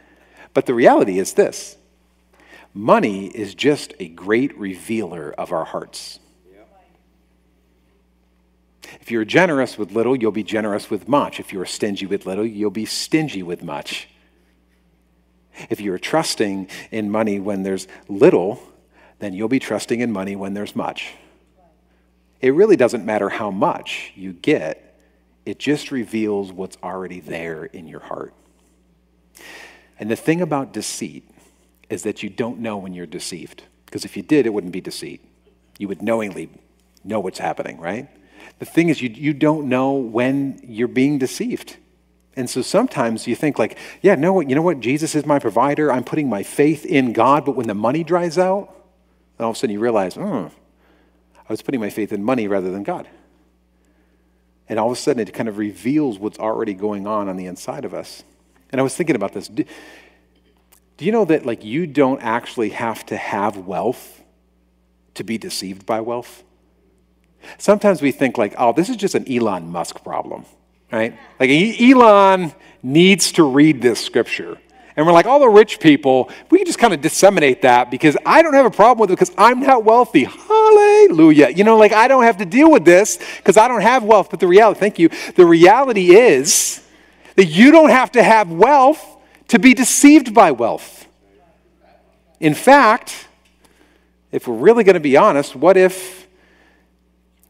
[0.53, 1.77] but the reality is this
[2.73, 6.19] money is just a great revealer of our hearts.
[9.01, 11.39] If you're generous with little, you'll be generous with much.
[11.39, 14.07] If you're stingy with little, you'll be stingy with much.
[15.69, 18.61] If you're trusting in money when there's little,
[19.19, 21.13] then you'll be trusting in money when there's much.
[22.41, 24.99] It really doesn't matter how much you get,
[25.45, 28.33] it just reveals what's already there in your heart.
[29.99, 31.29] And the thing about deceit
[31.89, 33.63] is that you don't know when you're deceived.
[33.85, 35.23] Because if you did, it wouldn't be deceit.
[35.77, 36.49] You would knowingly
[37.03, 38.09] know what's happening, right?
[38.59, 41.77] The thing is, you, you don't know when you're being deceived.
[42.35, 44.79] And so sometimes you think like, yeah, no, you know what?
[44.79, 45.91] Jesus is my provider.
[45.91, 47.45] I'm putting my faith in God.
[47.45, 48.75] But when the money dries out,
[49.37, 50.51] then all of a sudden you realize, oh,
[51.37, 53.07] I was putting my faith in money rather than God.
[54.67, 57.45] And all of a sudden it kind of reveals what's already going on on the
[57.45, 58.23] inside of us.
[58.71, 59.47] And I was thinking about this.
[59.47, 59.63] Do,
[60.97, 64.21] do you know that like you don't actually have to have wealth
[65.13, 66.43] to be deceived by wealth?
[67.57, 70.45] Sometimes we think like, oh, this is just an Elon Musk problem,
[70.91, 71.17] right?
[71.39, 72.53] Like Elon
[72.83, 74.57] needs to read this scripture.
[74.97, 78.15] And we're like, all the rich people, we can just kind of disseminate that because
[78.25, 80.23] I don't have a problem with it because I'm not wealthy.
[80.23, 81.49] Hallelujah.
[81.49, 84.29] You know, like I don't have to deal with this because I don't have wealth.
[84.29, 86.81] But the reality, thank you, the reality is
[87.35, 89.17] that you don't have to have wealth
[89.49, 91.07] to be deceived by wealth.
[92.39, 93.27] In fact,
[94.31, 96.24] if we're really going to be honest, what if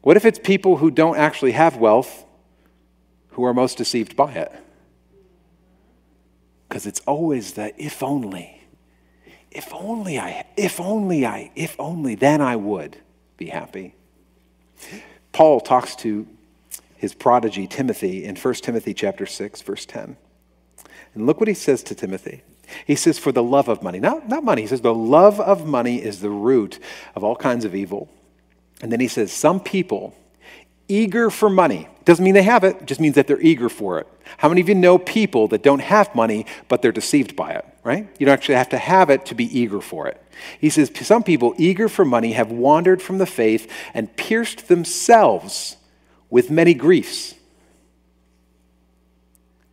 [0.06, 2.26] what if it's people who don't actually have wealth
[3.30, 4.52] who are most deceived by it?
[6.70, 8.62] Because it's always the if only.
[9.50, 12.98] If only I, if only I, if only, then I would
[13.38, 13.96] be happy.
[15.32, 16.28] Paul talks to
[16.96, 20.18] his prodigy Timothy in 1 Timothy chapter 6, verse 10.
[21.16, 22.44] And look what he says to Timothy.
[22.86, 25.66] He says, For the love of money, not, not money, he says, the love of
[25.66, 26.78] money is the root
[27.16, 28.08] of all kinds of evil.
[28.86, 30.14] And then he says, Some people
[30.88, 31.88] eager for money.
[32.06, 34.08] Doesn't mean they have it, just means that they're eager for it.
[34.38, 37.66] How many of you know people that don't have money, but they're deceived by it,
[37.84, 38.08] right?
[38.20, 40.22] You don't actually have to have it to be eager for it.
[40.62, 45.78] He says, Some people eager for money have wandered from the faith and pierced themselves
[46.30, 47.34] with many griefs.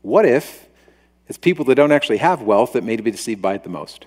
[0.00, 0.66] What if
[1.28, 4.06] it's people that don't actually have wealth that may be deceived by it the most?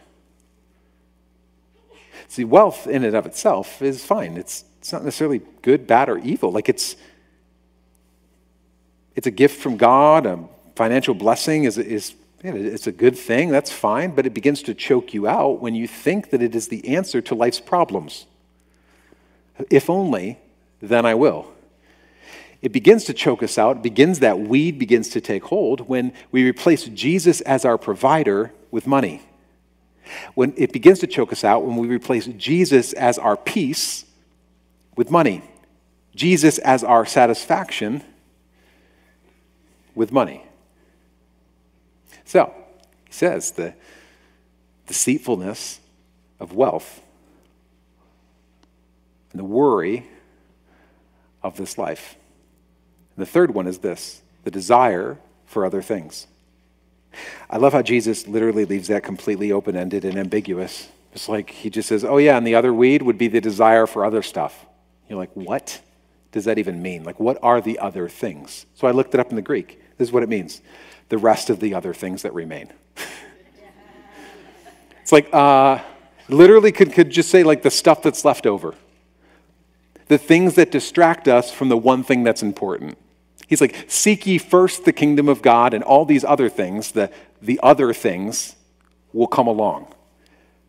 [2.28, 4.36] See, wealth in and of itself is fine.
[4.38, 6.52] It's it's not necessarily good, bad, or evil.
[6.52, 6.96] Like it's,
[9.16, 10.28] it's a gift from God.
[10.28, 13.50] A financial blessing is, is it's a good thing.
[13.50, 14.14] That's fine.
[14.14, 17.20] But it begins to choke you out when you think that it is the answer
[17.20, 18.28] to life's problems.
[19.72, 20.38] If only,
[20.84, 21.52] then I will.
[22.62, 23.78] It begins to choke us out.
[23.78, 28.54] It begins that weed begins to take hold when we replace Jesus as our provider
[28.70, 29.24] with money.
[30.36, 34.06] When it begins to choke us out when we replace Jesus as our peace
[34.96, 35.44] with money,
[36.16, 38.04] Jesus as our satisfaction
[39.94, 40.44] with money.
[42.24, 42.54] So,
[43.06, 43.74] he says the
[44.88, 45.80] deceitfulness
[46.40, 47.02] of wealth
[49.32, 50.06] and the worry
[51.44, 52.16] of this life.
[53.16, 56.28] And the third one is this the desire for other things.
[57.50, 60.90] I love how Jesus literally leaves that completely open ended and ambiguous.
[61.14, 63.88] It's like he just says, oh, yeah, and the other weed would be the desire
[63.88, 64.66] for other stuff.
[65.10, 65.82] You're like, what
[66.32, 67.04] does that even mean?
[67.04, 68.66] Like, what are the other things?
[68.76, 69.80] So I looked it up in the Greek.
[69.98, 70.62] This is what it means
[71.10, 72.72] the rest of the other things that remain.
[75.02, 75.80] it's like, uh,
[76.28, 78.74] literally could, could just say, like, the stuff that's left over,
[80.08, 82.98] the things that distract us from the one thing that's important.
[83.48, 87.12] He's like, seek ye first the kingdom of God, and all these other things, the,
[87.42, 88.56] the other things,
[89.14, 89.94] will come along.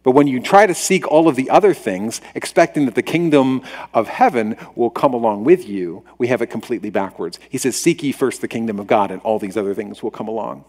[0.07, 3.63] But when you try to seek all of the other things, expecting that the kingdom
[3.93, 7.41] of heaven will come along with you, we have it completely backwards.
[7.51, 10.13] He says, Seek ye first the kingdom of God, and all these other things will
[10.13, 10.65] come along.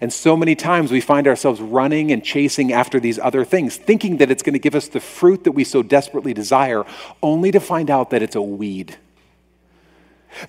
[0.00, 4.18] And so many times we find ourselves running and chasing after these other things, thinking
[4.18, 6.84] that it's going to give us the fruit that we so desperately desire,
[7.20, 8.96] only to find out that it's a weed.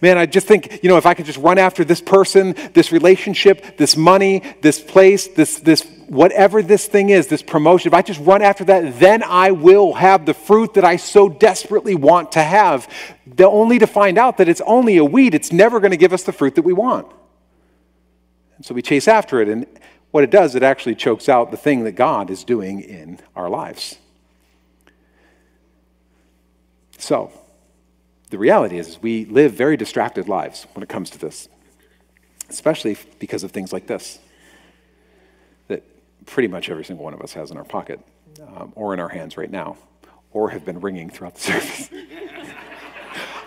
[0.02, 2.92] Man, I just think, you know, if I could just run after this person, this
[2.92, 8.02] relationship, this money, this place, this, this, whatever this thing is, this promotion, if I
[8.02, 12.34] just run after that, then I will have the fruit that I so desperately want
[12.34, 12.88] to have.
[13.26, 16.14] The, only to find out that it's only a weed, it's never going to give
[16.14, 17.08] us the fruit that we want.
[18.58, 19.66] And so we chase after it, and
[20.12, 23.50] what it does, it actually chokes out the thing that God is doing in our
[23.50, 23.98] lives.
[26.98, 27.32] So,
[28.30, 31.50] the reality is, is we live very distracted lives when it comes to this,
[32.50, 34.20] especially because of things like this
[35.68, 35.84] that
[36.26, 38.00] pretty much every single one of us has in our pocket
[38.56, 39.78] um, or in our hands right now,
[40.32, 41.90] or have been ringing throughout the service.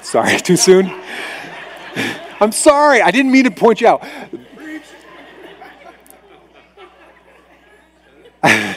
[0.01, 0.87] sorry, too soon?
[2.41, 4.05] I'm sorry, I didn't mean to point you out.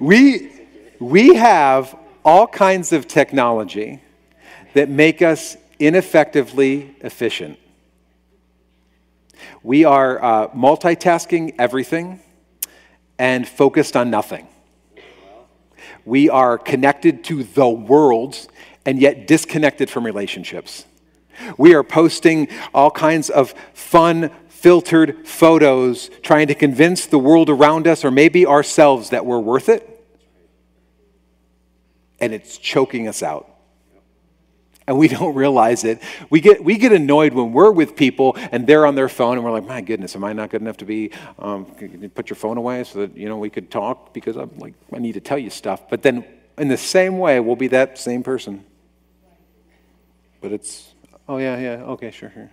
[0.00, 0.50] we,
[0.98, 1.94] we have
[2.24, 4.02] all kinds of technology
[4.74, 7.58] that make us ineffectively efficient.
[9.62, 12.20] We are uh, multitasking everything
[13.18, 14.46] and focused on nothing.
[16.04, 18.48] We are connected to the world
[18.86, 20.86] and yet disconnected from relationships.
[21.56, 27.86] We are posting all kinds of fun, filtered photos, trying to convince the world around
[27.86, 29.89] us or maybe ourselves that we're worth it.
[32.20, 33.50] And it's choking us out
[34.90, 36.02] and we don't realize it.
[36.28, 39.44] We get, we get annoyed when we're with people and they're on their phone and
[39.44, 41.64] we're like, my goodness, am I not good enough to be, um,
[42.14, 44.98] put your phone away so that, you know, we could talk because I'm like, I
[44.98, 45.88] need to tell you stuff.
[45.88, 46.24] But then
[46.58, 48.64] in the same way, we'll be that same person.
[50.40, 50.92] But it's,
[51.28, 52.50] oh yeah, yeah, okay, sure, sure.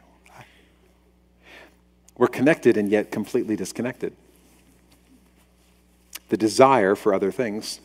[2.18, 4.15] We're connected and yet completely disconnected.
[6.30, 7.80] The desire for other things.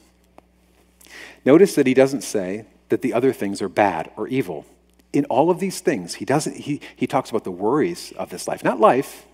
[1.44, 4.66] Notice that he doesn't say that the other things are bad or evil.
[5.12, 8.46] In all of these things, he doesn't he, he talks about the worries of this
[8.48, 9.26] life, not life.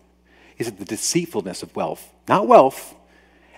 [0.56, 2.94] He said the deceitfulness of wealth, not wealth,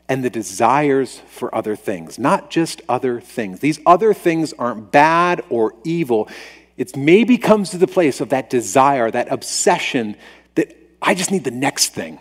[0.09, 3.61] and the desires for other things, not just other things.
[3.61, 6.29] These other things aren't bad or evil.
[6.77, 10.17] It maybe comes to the place of that desire, that obsession
[10.57, 12.19] that I just need the next thing.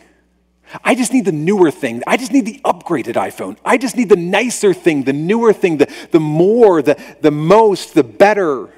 [0.83, 2.03] I just need the newer thing.
[2.05, 3.57] I just need the upgraded iPhone.
[3.65, 7.95] I just need the nicer thing, the newer thing, the, the more, the, the most,
[7.95, 8.69] the better.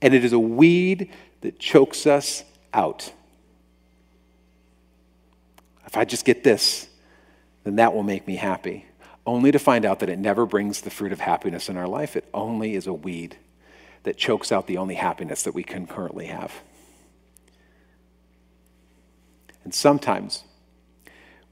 [0.00, 1.10] And it is a weed
[1.40, 3.12] that chokes us out.
[5.86, 6.88] If I just get this,
[7.64, 8.84] then that will make me happy.
[9.26, 12.14] Only to find out that it never brings the fruit of happiness in our life.
[12.14, 13.36] It only is a weed
[14.04, 16.52] that chokes out the only happiness that we can currently have.
[19.64, 20.44] And sometimes,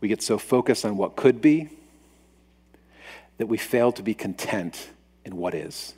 [0.00, 1.68] we get so focused on what could be
[3.38, 4.88] that we fail to be content
[5.24, 5.94] in what is.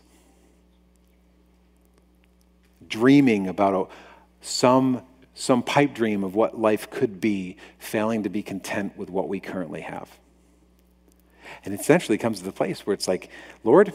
[2.88, 3.94] Dreaming about a,
[4.44, 5.02] some,
[5.34, 9.40] some pipe dream of what life could be, failing to be content with what we
[9.40, 10.08] currently have.
[11.64, 13.30] And it essentially comes to the place where it's like,
[13.64, 13.92] Lord,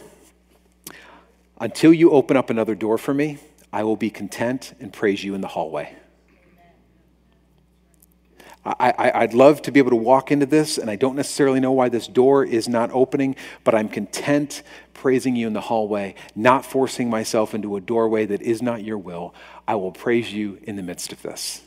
[1.60, 3.38] until you open up another door for me,
[3.72, 5.95] I will be content and praise you in the hallway.
[8.66, 11.74] I, would love to be able to walk into this, and I don't necessarily know
[11.74, 13.36] why this door is not opening,
[13.66, 18.41] but I'm content praising you in the hallway, not forcing myself into a doorway that
[18.41, 19.36] is not your will.
[19.68, 21.61] I will praise you in the midst of this.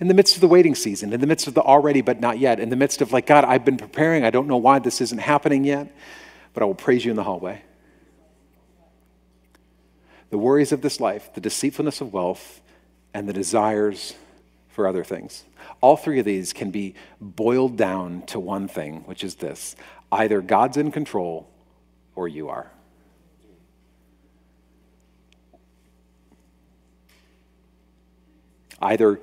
[0.00, 2.38] In the midst of the waiting season, in the midst of the already but not
[2.38, 4.24] yet, in the midst of like, God, I've been preparing.
[4.24, 5.94] I don't know why this isn't happening yet,
[6.54, 7.62] but I will praise you in the hallway.
[10.30, 12.60] The worries of this life, the deceitfulness of wealth,
[13.14, 14.14] and the desires
[14.70, 15.44] for other things.
[15.80, 19.76] All three of these can be boiled down to one thing, which is this
[20.10, 21.48] either God's in control
[22.14, 22.70] or you are.
[28.80, 29.20] Either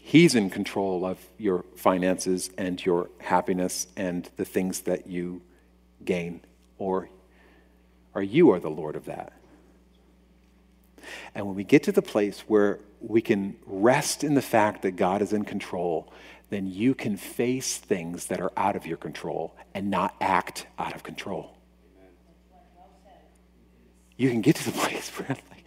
[0.00, 5.42] He's in control of your finances and your happiness and the things that you
[6.04, 6.42] gain,
[6.78, 7.08] or,
[8.14, 9.32] or you are the Lord of that.
[11.34, 12.78] And when we get to the place where
[13.08, 16.12] we can rest in the fact that God is in control,
[16.50, 20.94] then you can face things that are out of your control and not act out
[20.94, 21.56] of control.
[24.16, 25.64] You can get to the place where like,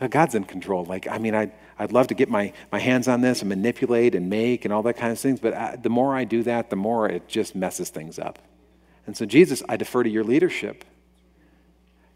[0.00, 0.84] uh, God's in control.
[0.84, 4.14] Like, I mean, I'd, I'd love to get my, my hands on this and manipulate
[4.14, 6.44] and make and all that kind of things, but I, uh, the more I do
[6.44, 8.38] that, the more it just messes things up.
[9.06, 10.84] And so, Jesus, I defer to your leadership,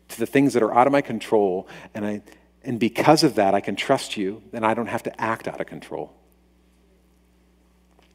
[0.09, 2.23] to the things that are out of my control, and I,
[2.65, 5.61] and because of that, I can trust you, and I don't have to act out
[5.61, 6.13] of control.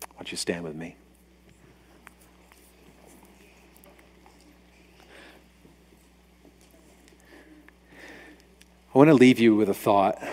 [0.01, 0.95] Why don't you stand with me?
[8.93, 10.23] I want to leave you with a thought,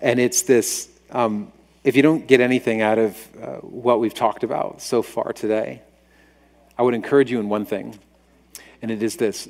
[0.00, 1.52] and it's this um,
[1.84, 5.82] if you don't get anything out of uh, what we've talked about so far today,
[6.78, 7.98] I would encourage you in one thing,
[8.80, 9.48] and it is this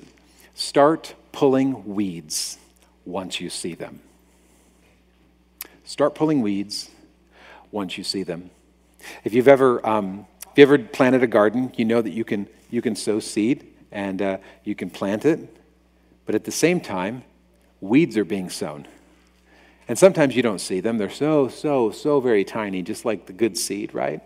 [0.55, 2.59] start pulling weeds
[3.05, 4.01] once you see them.
[5.85, 6.91] Start pulling weeds
[7.71, 8.51] once you see them.
[9.25, 12.49] If you've ever, um, if you ever planted a garden, you know that you can,
[12.71, 15.55] you can sow seed and uh, you can plant it,
[16.25, 17.25] but at the same time,
[17.81, 18.87] weeds are being sown.
[19.89, 20.99] And sometimes you don't see them.
[20.99, 24.23] They're so, so, so very tiny, just like the good seed, right?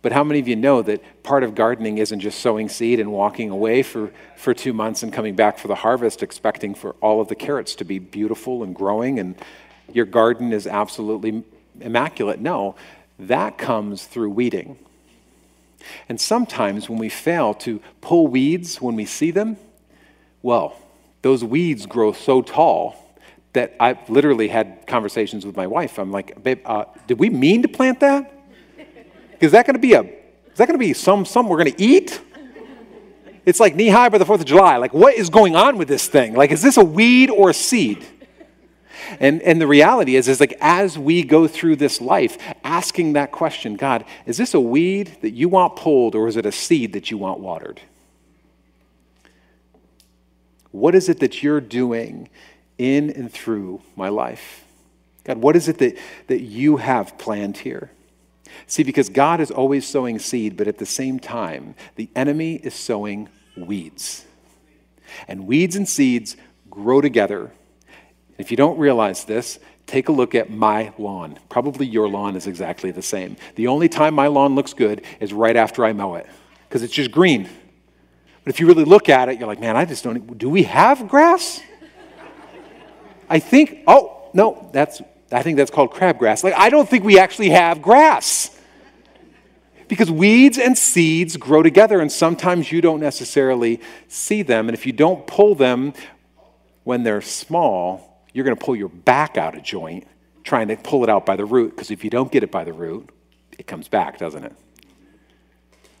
[0.00, 3.10] But how many of you know that part of gardening isn't just sowing seed and
[3.10, 7.20] walking away for, for two months and coming back for the harvest, expecting for all
[7.20, 9.34] of the carrots to be beautiful and growing and
[9.92, 11.42] your garden is absolutely
[11.80, 12.40] immaculate?
[12.40, 12.76] No,
[13.18, 14.78] that comes through weeding.
[16.08, 19.56] And sometimes when we fail to pull weeds when we see them,
[20.42, 20.76] well,
[21.22, 22.96] those weeds grow so tall
[23.54, 25.98] that I've literally had conversations with my wife.
[25.98, 28.37] I'm like, babe, uh, did we mean to plant that?
[29.40, 31.72] Is that going to be a, is that going to be some, some we're going
[31.72, 32.20] to eat?
[33.46, 34.76] It's like knee high by the 4th of July.
[34.76, 36.34] Like, what is going on with this thing?
[36.34, 38.04] Like, is this a weed or a seed?
[39.20, 43.32] And, and the reality is, is like as we go through this life, asking that
[43.32, 46.92] question, God, is this a weed that you want pulled or is it a seed
[46.92, 47.80] that you want watered?
[50.70, 52.28] What is it that you're doing
[52.76, 54.64] in and through my life?
[55.24, 57.90] God, what is it that, that you have planned here?
[58.66, 62.74] See, because God is always sowing seed, but at the same time, the enemy is
[62.74, 64.24] sowing weeds.
[65.26, 66.36] And weeds and seeds
[66.70, 67.50] grow together.
[68.36, 71.38] If you don't realize this, take a look at my lawn.
[71.48, 73.36] Probably your lawn is exactly the same.
[73.56, 76.26] The only time my lawn looks good is right after I mow it,
[76.68, 77.48] because it's just green.
[78.44, 80.38] But if you really look at it, you're like, man, I just don't.
[80.38, 81.60] Do we have grass?
[83.28, 86.42] I think, oh, no, that's I think that's called crabgrass.
[86.42, 88.54] Like, I don't think we actually have grass.
[89.86, 94.68] Because weeds and seeds grow together, and sometimes you don't necessarily see them.
[94.68, 95.94] And if you don't pull them
[96.84, 100.06] when they're small, you're going to pull your back out of joint
[100.44, 101.70] trying to pull it out by the root.
[101.70, 103.10] Because if you don't get it by the root,
[103.58, 104.54] it comes back, doesn't it?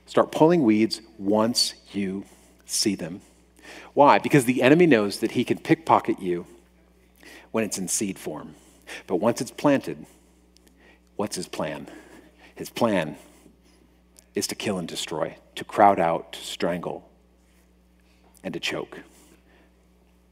[0.06, 2.24] Start pulling weeds once you
[2.64, 3.20] see them.
[3.92, 4.18] Why?
[4.18, 6.46] Because the enemy knows that he can pickpocket you
[7.50, 8.54] when it's in seed form.
[9.06, 10.06] But once it's planted,
[11.16, 11.88] what's his plan?
[12.54, 13.16] His plan
[14.34, 17.08] is to kill and destroy, to crowd out, to strangle,
[18.42, 19.00] and to choke.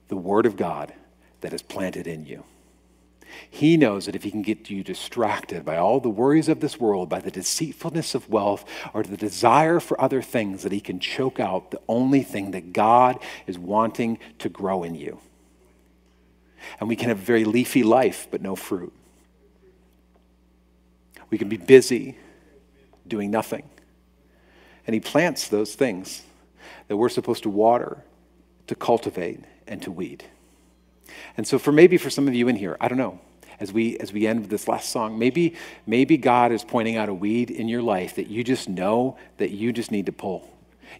[0.08, 0.92] The Word of God
[1.40, 2.44] that is planted in you.
[3.50, 6.80] He knows that if he can get you distracted by all the worries of this
[6.80, 11.00] world, by the deceitfulness of wealth, or the desire for other things, that he can
[11.00, 15.20] choke out the only thing that God is wanting to grow in you
[16.80, 18.92] and we can have a very leafy life but no fruit.
[21.30, 22.16] We can be busy
[23.06, 23.64] doing nothing.
[24.86, 26.22] And He plants those things
[26.88, 28.02] that we're supposed to water,
[28.68, 30.24] to cultivate, and to weed.
[31.36, 33.20] And so, for maybe for some of you in here, I don't know,
[33.58, 35.56] as we as we end with this last song, maybe
[35.86, 39.50] maybe God is pointing out a weed in your life that you just know that
[39.50, 40.50] you just need to pull.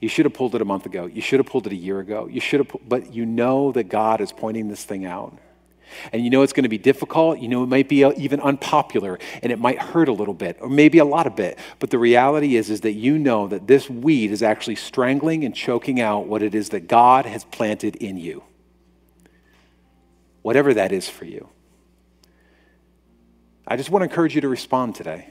[0.00, 1.06] You should have pulled it a month ago.
[1.06, 2.26] You should have pulled it a year ago.
[2.26, 5.38] You should have, but you know that God is pointing this thing out.
[6.12, 7.40] And you know it's going to be difficult.
[7.40, 10.58] You know it might be uh, even unpopular and it might hurt a little bit
[10.60, 11.58] or maybe a lot of bit.
[11.78, 15.54] But the reality is, is that you know that this weed is actually strangling and
[15.54, 18.42] choking out what it is that God has planted in you.
[20.42, 21.48] Whatever that is for you.
[23.66, 25.28] I just want to encourage you to respond today.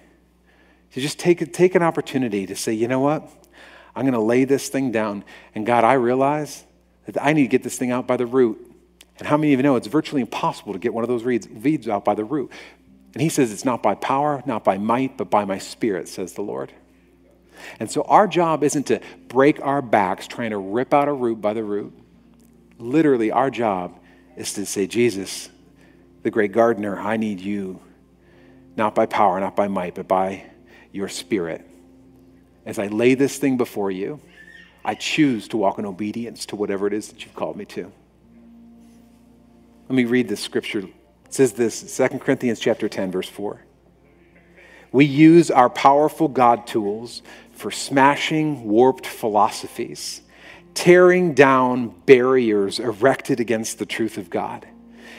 [0.94, 3.30] To just take, take an opportunity to say, you know what?
[3.96, 5.24] I'm going to lay this thing down.
[5.54, 6.66] And God, I realize
[7.06, 8.65] that I need to get this thing out by the root.
[9.18, 11.88] And how many of you know it's virtually impossible to get one of those weeds
[11.88, 12.52] out by the root?
[13.14, 16.34] And he says, It's not by power, not by might, but by my spirit, says
[16.34, 16.74] the Lord.
[17.80, 19.00] And so our job isn't to
[19.30, 21.94] break our backs trying to rip out a root by the root.
[22.78, 23.98] Literally, our job
[24.36, 25.50] is to say, Jesus,
[26.24, 27.80] the great gardener, I need you,
[28.76, 30.44] not by power, not by might, but by
[30.92, 31.66] your spirit.
[32.66, 34.20] As I lay this thing before you,
[34.84, 37.92] I choose to walk in obedience to whatever it is that you've called me to.
[39.88, 40.80] Let me read this scripture.
[40.80, 43.62] It says this, 2 Corinthians chapter 10, verse 4.
[44.92, 47.22] We use our powerful God tools
[47.54, 50.22] for smashing warped philosophies,
[50.74, 54.66] tearing down barriers erected against the truth of God,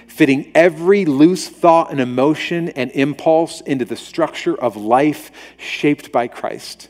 [0.09, 6.27] fitting every loose thought and emotion and impulse into the structure of life shaped by
[6.27, 6.89] Christ.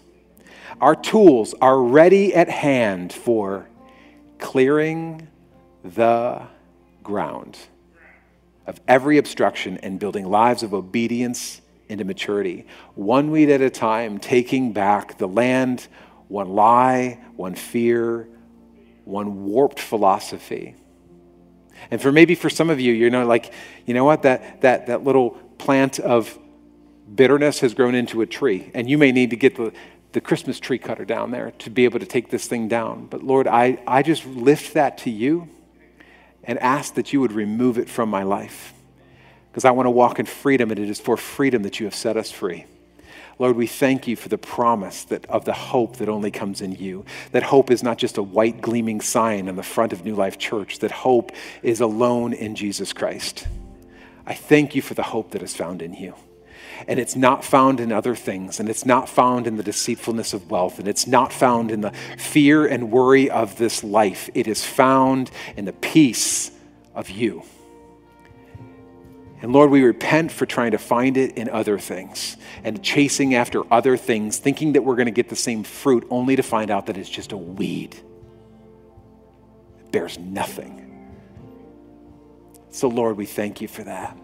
[0.81, 3.68] Our tools are ready at hand for
[4.39, 5.29] clearing
[5.85, 6.47] the
[7.07, 7.57] ground
[8.67, 14.19] of every obstruction and building lives of obedience into maturity, one weed at a time,
[14.19, 15.87] taking back the land,
[16.27, 18.29] one lie, one fear,
[19.05, 20.75] one warped philosophy.
[21.93, 23.53] And for maybe for some of you, you know, like,
[23.87, 26.37] you know what, that, that, that little plant of
[27.15, 29.73] bitterness has grown into a tree, and you may need to get the,
[30.11, 33.07] the Christmas tree cutter down there to be able to take this thing down.
[33.07, 35.49] But Lord, I, I just lift that to you
[36.47, 38.73] and ask that you would remove it from my life
[39.57, 41.95] because I want to walk in freedom, and it is for freedom that you have
[41.95, 42.67] set us free.
[43.39, 46.73] Lord, we thank you for the promise that, of the hope that only comes in
[46.73, 47.07] you.
[47.33, 50.37] That hope is not just a white gleaming sign on the front of New Life
[50.37, 51.33] Church, that hope
[51.63, 53.49] is alone in Jesus Christ.
[54.27, 56.15] I thank you for the hope that is found in you.
[56.87, 60.51] And it's not found in other things, and it's not found in the deceitfulness of
[60.51, 64.29] wealth, and it's not found in the fear and worry of this life.
[64.35, 66.51] It is found in the peace
[66.95, 67.43] of you.
[69.43, 73.70] And Lord, we repent for trying to find it in other things and chasing after
[73.72, 76.87] other things, thinking that we're going to get the same fruit, only to find out
[76.87, 77.95] that it's just a weed.
[79.79, 80.83] It bears nothing.
[82.70, 84.16] So, Lord, we thank you for that.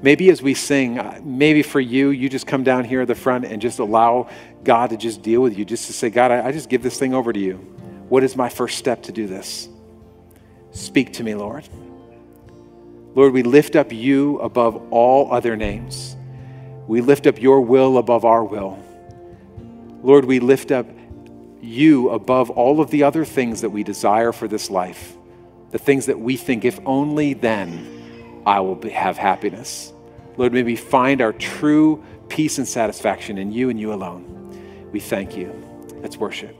[0.00, 3.16] Maybe as we sing, uh, maybe for you, you just come down here at the
[3.16, 4.28] front and just allow
[4.62, 6.98] God to just deal with you, just to say, God, I, I just give this
[6.98, 7.56] thing over to you.
[8.08, 9.68] What is my first step to do this?
[10.70, 11.68] Speak to me, Lord.
[13.14, 16.16] Lord, we lift up you above all other names.
[16.86, 18.78] We lift up your will above our will.
[20.04, 20.86] Lord, we lift up
[21.60, 25.16] you above all of the other things that we desire for this life,
[25.72, 27.97] the things that we think, if only then
[28.48, 29.92] I will be, have happiness.
[30.38, 34.24] Lord, may we find our true peace and satisfaction in you and you alone.
[34.90, 35.52] We thank you.
[36.00, 36.56] Let's worship.